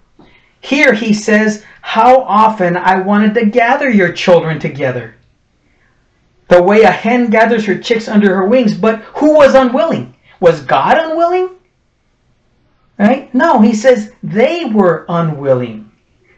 Here 0.59 0.93
he 0.93 1.13
says, 1.13 1.63
How 1.79 2.21
often 2.23 2.75
I 2.75 2.99
wanted 2.99 3.33
to 3.35 3.45
gather 3.45 3.89
your 3.89 4.11
children 4.11 4.59
together. 4.59 5.15
The 6.49 6.61
way 6.61 6.81
a 6.81 6.91
hen 6.91 7.29
gathers 7.29 7.65
her 7.65 7.77
chicks 7.77 8.09
under 8.09 8.35
her 8.35 8.45
wings, 8.45 8.73
but 8.77 8.99
who 9.15 9.35
was 9.35 9.55
unwilling? 9.55 10.13
Was 10.41 10.59
God 10.59 10.97
unwilling? 10.97 11.51
Right? 12.97 13.33
No, 13.33 13.61
he 13.61 13.73
says 13.73 14.11
they 14.21 14.65
were 14.65 15.05
unwilling. 15.07 15.89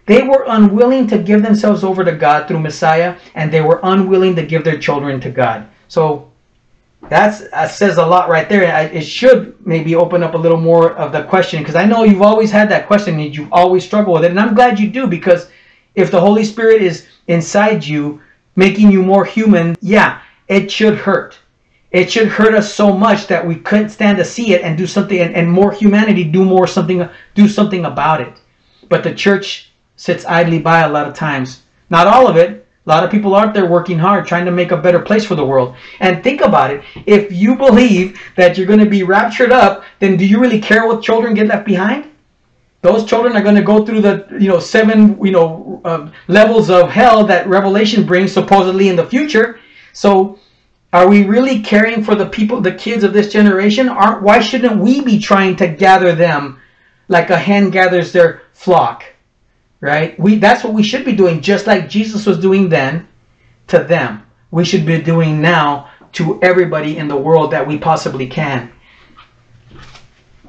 They 0.06 0.22
were 0.22 0.46
unwilling 0.48 1.08
to 1.08 1.18
give 1.18 1.42
themselves 1.42 1.84
over 1.84 2.04
to 2.04 2.12
God 2.12 2.48
through 2.48 2.60
Messiah, 2.60 3.18
and 3.34 3.52
they 3.52 3.62
were 3.62 3.80
unwilling 3.82 4.36
to 4.36 4.46
give 4.46 4.64
their 4.64 4.78
children 4.78 5.20
to 5.22 5.32
God. 5.32 5.68
So 5.88 6.31
that's 7.10 7.50
that 7.50 7.72
says 7.72 7.98
a 7.98 8.06
lot 8.06 8.30
right 8.30 8.48
there. 8.48 8.64
It 8.94 9.02
should 9.02 9.56
maybe 9.66 9.96
open 9.96 10.24
up 10.24 10.34
a 10.34 10.38
little 10.38 10.60
more 10.60 10.94
of 10.94 11.12
the 11.12 11.24
question 11.24 11.60
because 11.60 11.76
I 11.76 11.86
know 11.86 12.04
you've 12.04 12.22
always 12.22 12.52
had 12.52 12.70
that 12.70 12.88
question 12.88 13.20
and 13.20 13.36
you've 13.36 13.52
always 13.52 13.84
struggled 13.84 14.16
with 14.16 14.26
it, 14.26 14.32
and 14.32 14.40
I'm 14.40 14.54
glad 14.54 14.80
you 14.80 14.90
do 14.90 15.08
because 15.08 15.50
if 15.96 16.12
the 16.12 16.22
Holy 16.22 16.46
Spirit 16.46 16.82
is 16.82 17.08
inside 17.28 17.86
you, 17.86 18.22
making 18.56 18.92
you 18.92 19.02
more 19.04 19.26
human, 19.26 19.76
yeah, 19.82 20.22
it 20.48 20.72
should 20.72 20.98
hurt. 20.98 21.38
It 21.92 22.10
should 22.10 22.30
hurt 22.30 22.54
us 22.54 22.74
so 22.74 22.94
much 22.94 23.28
that 23.28 23.46
we 23.46 23.56
couldn't 23.56 23.90
stand 23.90 24.18
to 24.18 24.26
see 24.26 24.54
it 24.54 24.62
and 24.62 24.78
do 24.78 24.88
something 24.88 25.20
and, 25.20 25.36
and 25.36 25.52
more 25.52 25.74
humanity 25.74 26.24
do 26.24 26.46
more 26.46 26.68
something 26.68 27.08
do 27.36 27.48
something 27.50 27.86
about 27.86 28.22
it. 28.22 28.34
But 28.88 29.04
the 29.04 29.14
church 29.14 29.72
sits 29.98 30.26
idly 30.26 30.60
by 30.60 30.82
a 30.82 30.90
lot 30.90 31.08
of 31.08 31.14
times. 31.14 31.64
Not 31.90 32.08
all 32.08 32.28
of 32.28 32.38
it 32.38 32.61
a 32.86 32.90
lot 32.90 33.04
of 33.04 33.12
people 33.12 33.36
aren't 33.36 33.54
there 33.54 33.66
working 33.66 34.00
hard 34.00 34.26
trying 34.26 34.46
to 34.46 34.52
make 34.52 34.72
a 34.72 34.78
better 34.78 35.00
place 35.00 35.26
for 35.26 35.36
the 35.36 35.46
world 35.46 35.76
and 36.00 36.24
think 36.24 36.42
about 36.42 36.72
it 36.72 36.84
if 37.06 37.32
you 37.32 37.56
believe 37.56 38.20
that 38.36 38.58
you're 38.58 38.68
going 38.68 38.80
to 38.80 38.90
be 38.90 39.04
raptured 39.04 39.52
up 39.52 39.84
then 40.00 40.18
do 40.18 40.26
you 40.26 40.40
really 40.40 40.60
care 40.60 40.88
what 40.88 41.04
children 41.04 41.34
get 41.34 41.48
left 41.48 41.66
behind 41.66 42.10
those 42.82 43.06
children 43.06 43.36
are 43.36 43.44
going 43.44 43.56
to 43.56 43.62
go 43.62 43.86
through 43.86 44.02
the 44.02 44.28
you 44.40 44.48
know 44.48 44.60
seven 44.60 45.24
you 45.24 45.32
know 45.32 45.82
uh, 45.86 46.10
levels 46.28 46.70
of 46.70 46.90
hell 46.90 47.24
that 47.24 47.48
revelation 47.48 48.06
brings 48.06 48.32
supposedly 48.32 48.90
in 48.90 48.96
the 48.96 49.06
future 49.06 49.60
so 49.94 50.40
are 50.94 51.08
we 51.08 51.24
really 51.24 51.62
caring 51.62 52.04
for 52.04 52.16
the 52.16 52.26
people, 52.26 52.60
the 52.60 52.74
kids 52.74 53.04
of 53.04 53.14
this 53.14 53.32
generation? 53.32 53.88
Aren't, 53.88 54.24
why 54.24 54.40
shouldn't 54.40 54.78
we 54.78 55.02
be 55.02 55.20
trying 55.20 55.56
to 55.58 55.68
gather 55.68 56.14
them 56.14 56.60
like 57.08 57.30
a 57.30 57.38
hen 57.38 57.70
gathers 57.70 58.12
their 58.12 58.42
flock? 58.52 59.06
Right? 59.82 60.18
We 60.20 60.38
that's 60.38 60.64
what 60.64 60.74
we 60.74 60.84
should 60.84 61.04
be 61.04 61.14
doing, 61.14 61.42
just 61.42 61.68
like 61.68 61.90
Jesus 61.90 62.26
was 62.26 62.40
doing 62.40 62.70
then 62.70 63.08
to 63.68 63.80
them. 63.80 64.26
We 64.52 64.64
should 64.64 64.86
be 64.86 65.02
doing 65.02 65.42
now 65.42 65.90
to 66.14 66.42
everybody 66.42 66.98
in 66.98 67.08
the 67.08 67.18
world 67.18 67.52
that 67.52 67.68
we 67.68 67.78
possibly 67.78 68.28
can. 68.28 68.72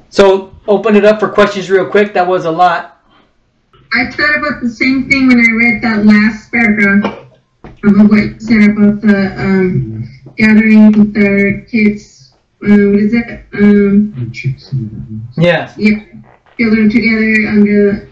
So 0.09 0.55
open 0.67 0.95
it 0.95 1.05
up 1.05 1.19
for 1.19 1.29
questions 1.29 1.69
real 1.69 1.89
quick. 1.89 2.13
That 2.13 2.27
was 2.27 2.45
a 2.45 2.51
lot. 2.51 3.01
I 3.93 4.11
thought 4.11 4.37
about 4.37 4.61
the 4.61 4.69
same 4.69 5.09
thing 5.09 5.27
when 5.27 5.39
I 5.39 5.51
read 5.53 5.81
that 5.83 6.05
last 6.05 6.51
paragraph 6.51 7.27
about 7.83 8.09
what 8.09 8.17
you 8.17 8.39
said 8.39 8.69
about 8.71 9.01
the 9.01 9.33
um, 9.37 10.09
gathering 10.37 10.91
the 11.13 11.65
kids. 11.69 12.33
Um, 12.63 12.93
what 12.93 13.01
is 13.01 13.13
it? 13.13 13.45
Um, 13.53 15.21
yes. 15.37 15.73
Yeah, 15.77 15.99
children 16.57 16.89
together 16.89 17.49
under 17.49 18.09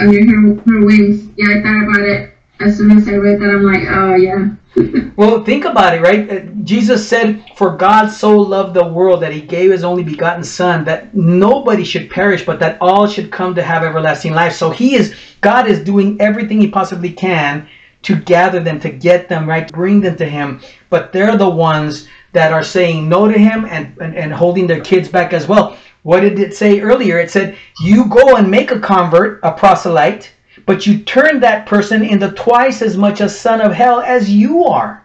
under 0.00 0.24
her, 0.24 0.62
her 0.66 0.86
wings. 0.86 1.28
Yeah, 1.36 1.58
I 1.58 1.62
thought 1.62 1.88
about 1.88 2.08
it 2.08 2.34
as 2.60 2.76
soon 2.76 2.96
as 2.96 3.08
I 3.08 3.12
read 3.12 3.40
that. 3.40 3.50
I'm 3.50 3.64
like, 3.64 3.86
oh 3.88 4.14
yeah. 4.16 4.54
well, 5.16 5.42
think 5.44 5.64
about 5.64 5.94
it, 5.94 6.00
right? 6.00 6.30
Uh, 6.30 6.40
Jesus 6.62 7.08
said, 7.08 7.44
For 7.56 7.76
God 7.76 8.08
so 8.08 8.38
loved 8.38 8.74
the 8.74 8.86
world 8.86 9.20
that 9.22 9.32
he 9.32 9.40
gave 9.40 9.70
his 9.72 9.82
only 9.82 10.04
begotten 10.04 10.44
Son, 10.44 10.84
that 10.84 11.14
nobody 11.14 11.84
should 11.84 12.10
perish, 12.10 12.46
but 12.46 12.60
that 12.60 12.78
all 12.80 13.08
should 13.08 13.32
come 13.32 13.54
to 13.54 13.62
have 13.62 13.82
everlasting 13.82 14.32
life. 14.32 14.54
So 14.54 14.70
he 14.70 14.94
is, 14.94 15.14
God 15.40 15.66
is 15.66 15.82
doing 15.82 16.20
everything 16.20 16.60
he 16.60 16.68
possibly 16.68 17.12
can 17.12 17.68
to 18.02 18.16
gather 18.16 18.60
them, 18.60 18.80
to 18.80 18.90
get 18.90 19.28
them, 19.28 19.48
right? 19.48 19.70
Bring 19.72 20.00
them 20.00 20.16
to 20.16 20.24
him. 20.24 20.60
But 20.88 21.12
they're 21.12 21.36
the 21.36 21.50
ones 21.50 22.08
that 22.32 22.52
are 22.52 22.64
saying 22.64 23.08
no 23.08 23.26
to 23.26 23.36
him 23.38 23.64
and, 23.64 23.96
and, 24.00 24.16
and 24.16 24.32
holding 24.32 24.66
their 24.66 24.80
kids 24.80 25.08
back 25.08 25.32
as 25.32 25.48
well. 25.48 25.76
What 26.02 26.20
did 26.20 26.38
it 26.38 26.54
say 26.54 26.80
earlier? 26.80 27.18
It 27.18 27.30
said, 27.30 27.56
You 27.80 28.06
go 28.06 28.36
and 28.36 28.50
make 28.50 28.70
a 28.70 28.80
convert, 28.80 29.40
a 29.42 29.52
proselyte, 29.52 30.32
but 30.66 30.86
you 30.86 30.98
turn 30.98 31.40
that 31.40 31.66
person 31.66 32.04
into 32.04 32.30
twice 32.32 32.82
as 32.82 32.96
much 32.96 33.20
a 33.20 33.28
son 33.28 33.60
of 33.60 33.72
hell 33.72 34.00
as 34.00 34.30
you 34.30 34.64
are. 34.64 35.04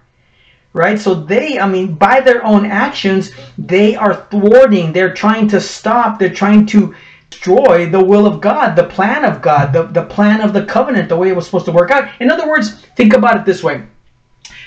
Right? 0.74 1.00
So 1.00 1.14
they, 1.14 1.60
I 1.60 1.68
mean, 1.68 1.94
by 1.94 2.20
their 2.20 2.46
own 2.46 2.66
actions, 2.66 3.32
they 3.58 3.96
are 3.96 4.28
thwarting, 4.30 4.92
they're 4.92 5.14
trying 5.14 5.48
to 5.50 5.62
stop, 5.62 6.20
they're 6.20 6.34
trying 6.34 6.66
to 6.68 6.94
destroy 7.30 7.90
the 7.90 8.04
will 8.04 8.26
of 8.26 8.42
God, 8.42 8.76
the 8.76 8.86
plan 8.86 9.24
of 9.26 9.42
God, 9.42 9.72
the, 9.72 9.84
the 9.84 10.06
plan 10.06 10.42
of 10.42 10.54
the 10.54 10.66
covenant, 10.66 11.10
the 11.10 11.16
way 11.16 11.30
it 11.30 11.36
was 11.36 11.46
supposed 11.46 11.66
to 11.66 11.72
work 11.72 11.92
out. 11.92 12.10
In 12.20 12.32
other 12.32 12.48
words, 12.48 12.82
think 12.98 13.14
about 13.14 13.38
it 13.38 13.46
this 13.46 13.64
way. 13.64 13.84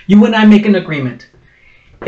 You 0.07 0.25
and 0.25 0.35
I 0.35 0.45
make 0.45 0.67
an 0.67 0.77
agreement. 0.77 1.28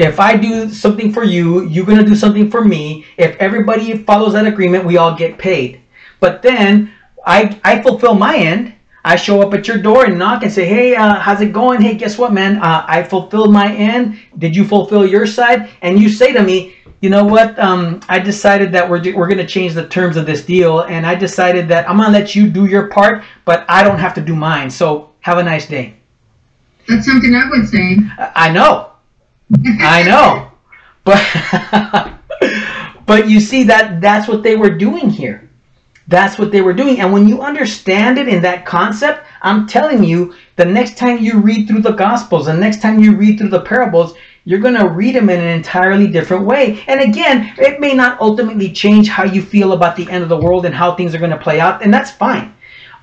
If 0.00 0.18
I 0.18 0.34
do 0.34 0.70
something 0.70 1.12
for 1.12 1.24
you, 1.24 1.64
you're 1.64 1.84
going 1.84 1.98
to 1.98 2.04
do 2.04 2.14
something 2.14 2.50
for 2.50 2.64
me. 2.64 3.04
If 3.18 3.36
everybody 3.36 3.98
follows 3.98 4.32
that 4.32 4.46
agreement, 4.46 4.86
we 4.86 4.96
all 4.96 5.14
get 5.14 5.36
paid. 5.36 5.82
But 6.20 6.40
then 6.40 6.90
I, 7.26 7.60
I 7.64 7.82
fulfill 7.82 8.14
my 8.14 8.36
end. 8.36 8.74
I 9.04 9.16
show 9.16 9.42
up 9.42 9.52
at 9.52 9.68
your 9.68 9.76
door 9.76 10.06
and 10.06 10.18
knock 10.18 10.42
and 10.42 10.50
say, 10.50 10.66
hey, 10.66 10.96
uh, 10.96 11.16
how's 11.16 11.42
it 11.42 11.52
going? 11.52 11.82
Hey, 11.82 11.96
guess 11.96 12.16
what, 12.16 12.32
man? 12.32 12.56
Uh, 12.62 12.84
I 12.88 13.02
fulfilled 13.02 13.52
my 13.52 13.74
end. 13.74 14.18
Did 14.38 14.56
you 14.56 14.64
fulfill 14.64 15.06
your 15.06 15.26
side? 15.26 15.70
And 15.82 15.98
you 16.00 16.08
say 16.08 16.32
to 16.32 16.42
me, 16.42 16.76
you 17.02 17.10
know 17.10 17.24
what? 17.24 17.58
Um, 17.58 18.00
I 18.08 18.18
decided 18.18 18.72
that 18.72 18.88
we're, 18.88 19.02
we're 19.14 19.26
going 19.26 19.38
to 19.38 19.46
change 19.46 19.74
the 19.74 19.86
terms 19.88 20.16
of 20.16 20.26
this 20.26 20.44
deal, 20.44 20.80
and 20.80 21.06
I 21.06 21.14
decided 21.14 21.66
that 21.68 21.88
I'm 21.88 21.96
going 21.96 22.12
to 22.12 22.18
let 22.18 22.34
you 22.34 22.48
do 22.48 22.66
your 22.66 22.88
part, 22.88 23.24
but 23.44 23.64
I 23.68 23.82
don't 23.82 23.98
have 23.98 24.14
to 24.14 24.20
do 24.20 24.34
mine. 24.34 24.70
So 24.70 25.10
have 25.20 25.38
a 25.38 25.42
nice 25.42 25.66
day. 25.66 25.94
That's 26.88 27.06
something 27.06 27.34
I 27.34 27.48
would 27.48 27.68
say. 27.68 27.96
I 28.34 28.50
know. 28.50 28.89
I 29.80 30.02
know. 30.02 30.50
But 31.04 32.16
but 33.06 33.28
you 33.28 33.40
see 33.40 33.64
that 33.64 34.00
that's 34.00 34.28
what 34.28 34.42
they 34.42 34.56
were 34.56 34.70
doing 34.70 35.10
here. 35.10 35.48
That's 36.08 36.38
what 36.38 36.50
they 36.50 36.60
were 36.60 36.72
doing. 36.72 37.00
And 37.00 37.12
when 37.12 37.28
you 37.28 37.40
understand 37.40 38.18
it 38.18 38.28
in 38.28 38.42
that 38.42 38.66
concept, 38.66 39.26
I'm 39.42 39.68
telling 39.68 40.02
you, 40.02 40.34
the 40.56 40.64
next 40.64 40.98
time 40.98 41.18
you 41.18 41.38
read 41.38 41.68
through 41.68 41.82
the 41.82 41.92
Gospels, 41.92 42.46
the 42.46 42.54
next 42.54 42.82
time 42.82 42.98
you 42.98 43.14
read 43.14 43.38
through 43.38 43.50
the 43.50 43.60
parables, 43.60 44.14
you're 44.44 44.58
going 44.58 44.74
to 44.74 44.88
read 44.88 45.14
them 45.14 45.30
in 45.30 45.40
an 45.40 45.56
entirely 45.56 46.08
different 46.08 46.44
way. 46.44 46.82
And 46.88 47.00
again, 47.00 47.54
it 47.58 47.78
may 47.78 47.94
not 47.94 48.20
ultimately 48.20 48.72
change 48.72 49.08
how 49.08 49.24
you 49.24 49.40
feel 49.40 49.72
about 49.72 49.94
the 49.94 50.10
end 50.10 50.24
of 50.24 50.28
the 50.28 50.36
world 50.36 50.66
and 50.66 50.74
how 50.74 50.94
things 50.94 51.14
are 51.14 51.18
going 51.18 51.30
to 51.30 51.38
play 51.38 51.60
out, 51.60 51.82
and 51.82 51.94
that's 51.94 52.10
fine. 52.10 52.54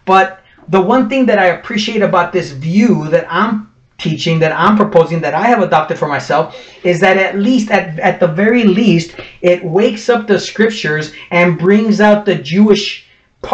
But 0.05 0.43
the 0.67 0.81
one 0.81 1.07
thing 1.07 1.25
that 1.27 1.39
I 1.39 1.47
appreciate 1.47 2.01
about 2.01 2.33
this 2.33 2.51
view 2.51 3.07
that 3.09 3.25
I'm 3.29 3.66
teaching, 3.97 4.39
that 4.39 4.51
I'm 4.51 4.77
proposing, 4.77 5.21
that 5.21 5.33
I 5.33 5.47
have 5.47 5.61
adopted 5.61 5.97
for 5.97 6.07
myself, 6.07 6.55
is 6.83 6.99
that 6.99 7.17
at 7.17 7.37
least, 7.37 7.71
at, 7.71 7.99
at 7.99 8.19
the 8.19 8.27
very 8.27 8.63
least, 8.63 9.15
it 9.41 9.63
wakes 9.63 10.09
up 10.09 10.27
the 10.27 10.39
scriptures 10.39 11.13
and 11.31 11.57
brings 11.57 11.99
out 11.99 12.25
the 12.25 12.35
Jewish, 12.35 13.05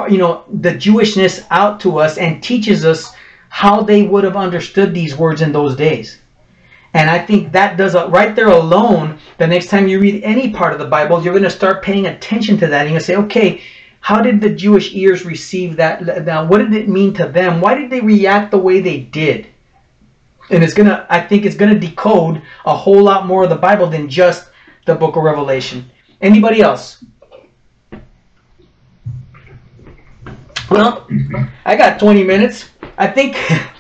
you 0.09 0.17
know, 0.17 0.43
the 0.51 0.71
Jewishness 0.71 1.45
out 1.50 1.79
to 1.81 2.00
us 2.00 2.17
and 2.17 2.43
teaches 2.43 2.85
us 2.85 3.13
how 3.50 3.83
they 3.83 4.03
would 4.03 4.23
have 4.23 4.35
understood 4.35 4.93
these 4.93 5.15
words 5.15 5.41
in 5.41 5.51
those 5.51 5.75
days. 5.75 6.19
And 6.93 7.09
I 7.09 7.19
think 7.19 7.51
that 7.53 7.77
does 7.77 7.95
a, 7.95 8.07
right 8.07 8.35
there 8.35 8.50
alone. 8.50 9.19
The 9.38 9.47
next 9.47 9.67
time 9.67 9.88
you 9.88 10.00
read 10.00 10.23
any 10.23 10.51
part 10.51 10.73
of 10.73 10.79
the 10.79 10.88
Bible, 10.88 11.23
you're 11.23 11.33
going 11.33 11.43
to 11.43 11.50
start 11.50 11.83
paying 11.83 12.05
attention 12.05 12.57
to 12.57 12.67
that. 12.67 12.85
And 12.85 12.95
to 12.95 13.01
say, 13.01 13.15
okay, 13.15 13.62
how 14.00 14.21
did 14.21 14.41
the 14.41 14.50
Jewish 14.50 14.93
ears 14.93 15.25
receive 15.25 15.77
that? 15.77 16.25
Now, 16.25 16.45
what 16.45 16.59
did 16.59 16.73
it 16.73 16.89
mean 16.89 17.13
to 17.15 17.27
them? 17.27 17.62
Why 17.62 17.75
did 17.75 17.89
they 17.89 18.01
react 18.01 18.51
the 18.51 18.57
way 18.57 18.79
they 18.79 19.00
did? 19.00 19.47
And 20.50 20.63
it's 20.63 20.73
gonna, 20.73 21.05
I 21.09 21.21
think, 21.21 21.45
it's 21.45 21.55
gonna 21.55 21.79
decode 21.79 22.41
a 22.65 22.75
whole 22.75 23.01
lot 23.01 23.25
more 23.25 23.43
of 23.43 23.50
the 23.50 23.55
Bible 23.55 23.88
than 23.88 24.09
just 24.09 24.50
the 24.85 24.95
Book 24.95 25.15
of 25.15 25.23
Revelation. 25.23 25.89
Anybody 26.21 26.62
else? 26.62 27.03
Well, 30.69 31.07
I 31.65 31.75
got 31.75 32.00
20 32.00 32.23
minutes. 32.23 32.69
I 32.97 33.07
think 33.07 33.38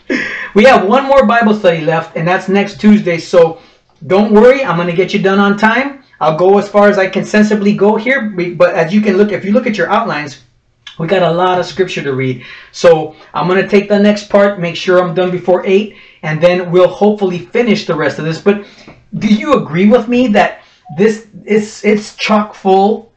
we 0.55 0.63
have 0.65 0.85
one 0.85 1.05
more 1.05 1.25
Bible 1.25 1.55
study 1.55 1.81
left, 1.81 2.15
and 2.15 2.27
that's 2.27 2.47
next 2.47 2.79
Tuesday. 2.79 3.17
So 3.17 3.59
don't 4.07 4.33
worry, 4.33 4.63
I'm 4.63 4.85
to 4.85 4.93
get 4.93 5.13
you 5.13 5.21
done 5.21 5.39
on 5.39 5.57
time. 5.57 6.03
I'll 6.19 6.37
go 6.37 6.57
as 6.57 6.69
far 6.69 6.89
as 6.89 6.97
I 6.97 7.09
can 7.09 7.25
sensibly 7.25 7.73
go 7.73 7.95
here. 7.95 8.29
But 8.29 8.75
as 8.75 8.93
you 8.93 9.01
can 9.01 9.17
look, 9.17 9.31
if 9.31 9.43
you 9.43 9.51
look 9.51 9.67
at 9.67 9.77
your 9.77 9.89
outlines, 9.89 10.41
we 10.99 11.07
got 11.07 11.23
a 11.23 11.31
lot 11.31 11.59
of 11.59 11.65
scripture 11.65 12.03
to 12.03 12.13
read. 12.13 12.45
So 12.71 13.15
I'm 13.33 13.47
to 13.47 13.67
take 13.67 13.89
the 13.89 13.99
next 13.99 14.29
part, 14.29 14.59
make 14.59 14.75
sure 14.75 15.01
I'm 15.01 15.15
done 15.15 15.31
before 15.31 15.65
8, 15.65 15.95
and 16.23 16.41
then 16.41 16.71
we'll 16.71 16.87
hopefully 16.87 17.37
finish 17.37 17.85
the 17.85 17.93
rest 17.93 18.17
of 18.17 18.25
this. 18.25 18.41
But 18.41 18.65
do 19.13 19.27
you 19.27 19.53
agree 19.53 19.87
with 19.87 20.07
me 20.07 20.27
that 20.29 20.63
this 20.97 21.27
is 21.45 21.83
it's 21.83 22.15
chock 22.15 22.55
full 22.55 23.11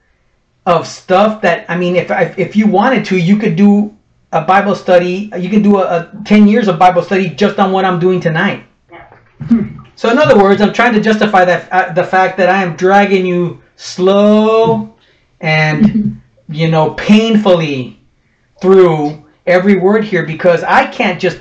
of 0.66 0.86
stuff 0.86 1.40
that 1.42 1.64
I 1.70 1.78
mean 1.78 1.96
if 1.96 2.10
if 2.38 2.56
you 2.56 2.66
wanted 2.66 3.04
to 3.06 3.16
you 3.16 3.36
could 3.36 3.56
do 3.56 3.96
a 4.32 4.42
Bible 4.42 4.74
study 4.74 5.30
you 5.38 5.48
could 5.48 5.62
do 5.62 5.78
a, 5.78 5.84
a 5.84 6.22
10 6.24 6.48
years 6.48 6.68
of 6.68 6.78
Bible 6.78 7.02
study 7.02 7.30
just 7.30 7.58
on 7.58 7.72
what 7.72 7.84
I'm 7.84 8.00
doing 8.00 8.20
tonight. 8.20 8.64
So 9.94 10.10
in 10.10 10.18
other 10.18 10.36
words, 10.36 10.60
I'm 10.60 10.72
trying 10.72 10.92
to 10.94 11.00
justify 11.00 11.44
that 11.44 11.72
uh, 11.72 11.92
the 11.92 12.04
fact 12.04 12.36
that 12.36 12.50
I 12.50 12.62
am 12.62 12.76
dragging 12.76 13.24
you 13.24 13.62
slow 13.76 14.94
and 15.40 16.20
you 16.48 16.68
know 16.68 16.94
painfully 16.94 18.00
through 18.60 19.24
every 19.46 19.76
word 19.76 20.04
here 20.04 20.26
because 20.26 20.64
I 20.64 20.86
can't 20.86 21.20
just 21.20 21.38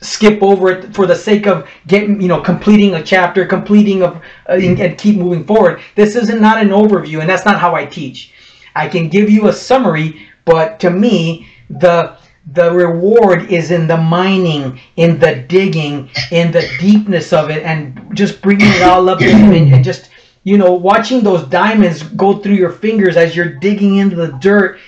skip 0.00 0.42
over 0.42 0.70
it 0.70 0.94
for 0.94 1.06
the 1.06 1.14
sake 1.14 1.46
of 1.46 1.68
getting 1.86 2.20
you 2.20 2.28
know 2.28 2.40
completing 2.40 2.94
a 2.94 3.02
chapter 3.02 3.44
completing 3.44 4.02
of 4.02 4.16
uh, 4.48 4.52
and 4.52 4.98
keep 4.98 5.16
moving 5.16 5.44
forward. 5.44 5.80
This 5.94 6.14
isn't 6.16 6.40
not 6.40 6.62
an 6.62 6.68
overview 6.68 7.20
and 7.20 7.28
that's 7.28 7.44
not 7.44 7.58
how 7.58 7.74
i 7.74 7.84
teach. 7.84 8.32
I 8.76 8.88
can 8.88 9.08
give 9.08 9.28
you 9.28 9.48
a 9.48 9.52
summary 9.52 10.28
but 10.44 10.78
to 10.80 10.90
me 10.90 11.48
the 11.70 12.16
the 12.52 12.72
reward 12.72 13.50
is 13.50 13.70
in 13.70 13.86
the 13.86 13.96
mining 13.96 14.80
in 14.96 15.18
the 15.18 15.44
digging 15.48 16.08
in 16.30 16.50
the 16.52 16.66
deepness 16.78 17.32
of 17.32 17.50
it 17.50 17.62
and 17.64 18.16
just 18.16 18.40
bringing 18.40 18.68
it 18.68 18.82
all 18.82 19.08
up 19.08 19.20
and, 19.20 19.72
and 19.72 19.84
just 19.84 20.10
you 20.44 20.56
know 20.56 20.72
watching 20.72 21.22
those 21.22 21.44
diamonds 21.48 22.02
go 22.02 22.38
through 22.38 22.54
your 22.54 22.70
fingers 22.70 23.16
as 23.16 23.34
you're 23.34 23.54
digging 23.58 23.96
into 23.96 24.16
the 24.16 24.32
dirt. 24.40 24.78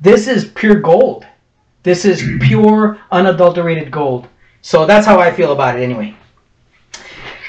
This 0.00 0.28
is 0.28 0.50
pure 0.54 0.80
gold. 0.80 1.26
This 1.82 2.04
is 2.04 2.22
pure 2.40 2.98
unadulterated 3.10 3.90
gold 3.90 4.28
so 4.62 4.86
that's 4.86 5.06
how 5.06 5.18
I 5.18 5.32
feel 5.32 5.52
about 5.52 5.78
it 5.78 5.82
anyway. 5.82 6.14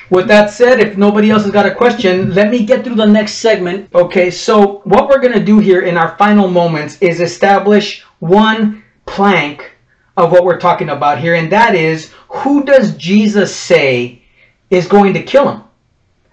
With 0.09 0.27
that 0.27 0.49
said, 0.49 0.81
if 0.81 0.97
nobody 0.97 1.31
else 1.31 1.43
has 1.43 1.51
got 1.51 1.65
a 1.65 1.73
question, 1.73 2.33
let 2.33 2.51
me 2.51 2.65
get 2.65 2.83
through 2.83 2.95
the 2.95 3.05
next 3.05 3.35
segment. 3.35 3.89
Okay, 3.95 4.29
so 4.29 4.81
what 4.83 5.07
we're 5.07 5.21
going 5.21 5.39
to 5.39 5.43
do 5.43 5.59
here 5.59 5.81
in 5.83 5.95
our 5.95 6.17
final 6.17 6.49
moments 6.49 6.97
is 7.01 7.21
establish 7.21 8.01
one 8.19 8.83
plank 9.05 9.71
of 10.17 10.33
what 10.33 10.43
we're 10.43 10.59
talking 10.59 10.89
about 10.89 11.19
here, 11.19 11.35
and 11.35 11.49
that 11.51 11.75
is 11.75 12.11
who 12.27 12.65
does 12.65 12.95
Jesus 12.97 13.55
say 13.55 14.21
is 14.69 14.85
going 14.85 15.13
to 15.13 15.23
kill 15.23 15.49
him? 15.49 15.63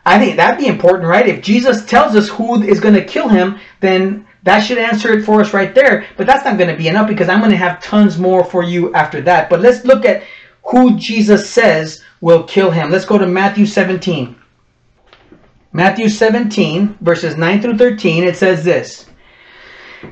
I 0.04 0.18
think 0.18 0.36
that'd 0.36 0.58
be 0.58 0.66
important, 0.66 1.08
right? 1.08 1.28
If 1.28 1.42
Jesus 1.42 1.84
tells 1.84 2.16
us 2.16 2.28
who 2.28 2.62
is 2.62 2.80
going 2.80 2.94
to 2.94 3.04
kill 3.04 3.28
him, 3.28 3.58
then 3.80 4.26
that 4.42 4.60
should 4.60 4.78
answer 4.78 5.12
it 5.12 5.24
for 5.24 5.40
us 5.40 5.52
right 5.52 5.74
there. 5.74 6.06
But 6.16 6.26
that's 6.26 6.44
not 6.44 6.56
going 6.56 6.70
to 6.70 6.76
be 6.76 6.88
enough 6.88 7.08
because 7.08 7.28
I'm 7.28 7.40
going 7.40 7.50
to 7.50 7.56
have 7.56 7.82
tons 7.82 8.18
more 8.18 8.44
for 8.44 8.62
you 8.62 8.92
after 8.94 9.20
that. 9.22 9.50
But 9.50 9.60
let's 9.60 9.84
look 9.84 10.04
at 10.04 10.22
who 10.68 10.98
Jesus 10.98 11.48
says 11.48 12.02
will 12.20 12.42
kill 12.42 12.70
him. 12.70 12.90
Let's 12.90 13.06
go 13.06 13.16
to 13.16 13.26
Matthew 13.26 13.64
17. 13.64 14.36
Matthew 15.72 16.08
17, 16.08 16.98
verses 17.00 17.36
9 17.36 17.62
through 17.62 17.78
13, 17.78 18.24
it 18.24 18.36
says 18.36 18.64
this 18.64 19.06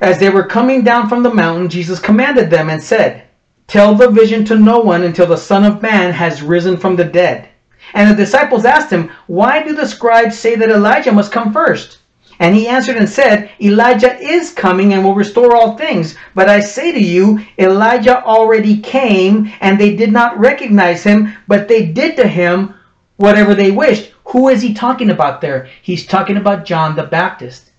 As 0.01 0.19
they 0.19 0.31
were 0.31 0.47
coming 0.47 0.83
down 0.83 1.09
from 1.09 1.23
the 1.23 1.35
mountain, 1.35 1.69
Jesus 1.69 1.99
commanded 1.99 2.51
them 2.51 2.71
and 2.71 2.83
said, 2.83 3.25
Tell 3.67 3.95
the 3.95 4.11
vision 4.11 4.45
to 4.47 4.57
no 4.57 4.79
one 4.79 5.03
until 5.03 5.27
the 5.27 5.37
Son 5.37 5.65
of 5.65 5.83
Man 5.83 6.13
has 6.13 6.43
risen 6.43 6.77
from 6.77 6.97
the 6.97 7.05
dead. 7.05 7.49
And 7.95 8.11
the 8.11 8.15
disciples 8.15 8.65
asked 8.65 8.91
him, 8.91 9.11
Why 9.27 9.63
do 9.63 9.75
the 9.75 9.87
scribes 9.87 10.39
say 10.39 10.57
that 10.57 10.71
Elijah 10.71 11.13
must 11.13 11.33
come 11.33 11.53
first? 11.53 11.99
And 12.39 12.55
he 12.55 12.69
answered 12.69 12.97
and 12.97 13.09
said, 13.09 13.51
Elijah 13.61 14.19
is 14.19 14.53
coming 14.53 14.93
and 14.93 15.03
will 15.03 15.15
restore 15.15 15.57
all 15.57 15.77
things. 15.77 16.17
But 16.35 16.49
I 16.49 16.61
say 16.61 16.93
to 16.93 17.03
you, 17.03 17.41
Elijah 17.59 18.23
already 18.25 18.79
came, 18.79 19.53
and 19.61 19.79
they 19.79 19.97
did 19.97 20.13
not 20.13 20.39
recognize 20.39 21.03
him, 21.03 21.35
but 21.49 21.67
they 21.67 21.87
did 21.87 22.17
to 22.17 22.29
him 22.29 22.75
whatever 23.17 23.55
they 23.55 23.71
wished. 23.71 24.13
Who 24.27 24.49
is 24.49 24.61
he 24.61 24.75
talking 24.75 25.11
about 25.11 25.41
there? 25.41 25.69
He's 25.81 26.07
talking 26.07 26.37
about 26.37 26.67
John 26.67 26.95
the 26.95 27.05
Baptist. 27.05 27.71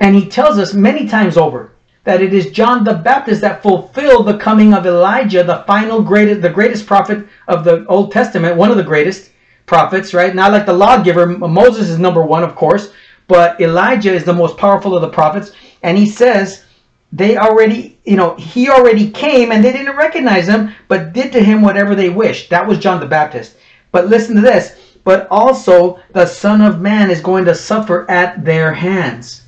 And 0.00 0.14
he 0.14 0.28
tells 0.28 0.58
us 0.58 0.74
many 0.74 1.08
times 1.08 1.36
over 1.36 1.72
that 2.04 2.20
it 2.22 2.34
is 2.34 2.50
John 2.50 2.84
the 2.84 2.94
Baptist 2.94 3.40
that 3.40 3.62
fulfilled 3.62 4.26
the 4.26 4.38
coming 4.38 4.74
of 4.74 4.86
Elijah, 4.86 5.42
the 5.42 5.64
final 5.66 6.02
greatest, 6.02 6.42
the 6.42 6.50
greatest 6.50 6.86
prophet 6.86 7.26
of 7.48 7.64
the 7.64 7.86
Old 7.86 8.12
Testament, 8.12 8.56
one 8.56 8.70
of 8.70 8.76
the 8.76 8.82
greatest 8.82 9.30
prophets, 9.66 10.14
right? 10.14 10.34
Not 10.34 10.52
like 10.52 10.66
the 10.66 10.72
lawgiver. 10.72 11.26
Moses 11.26 11.88
is 11.88 11.98
number 11.98 12.22
one, 12.22 12.44
of 12.44 12.54
course 12.54 12.92
but 13.28 13.60
Elijah 13.60 14.12
is 14.12 14.24
the 14.24 14.32
most 14.32 14.56
powerful 14.56 14.96
of 14.96 15.02
the 15.02 15.08
prophets. 15.10 15.52
And 15.82 15.96
he 15.96 16.06
says, 16.06 16.64
they 17.12 17.36
already, 17.36 17.98
you 18.04 18.16
know, 18.16 18.34
he 18.34 18.68
already 18.68 19.10
came 19.10 19.52
and 19.52 19.64
they 19.64 19.72
didn't 19.72 19.96
recognize 19.96 20.48
him, 20.48 20.74
but 20.88 21.12
did 21.12 21.30
to 21.32 21.42
him 21.42 21.62
whatever 21.62 21.94
they 21.94 22.08
wished. 22.08 22.50
That 22.50 22.66
was 22.66 22.78
John 22.78 23.00
the 23.00 23.06
Baptist. 23.06 23.56
But 23.92 24.08
listen 24.08 24.34
to 24.36 24.42
this. 24.42 24.96
But 25.04 25.28
also 25.30 26.00
the 26.12 26.26
Son 26.26 26.60
of 26.60 26.80
Man 26.80 27.10
is 27.10 27.20
going 27.20 27.44
to 27.44 27.54
suffer 27.54 28.10
at 28.10 28.44
their 28.44 28.72
hands. 28.72 29.42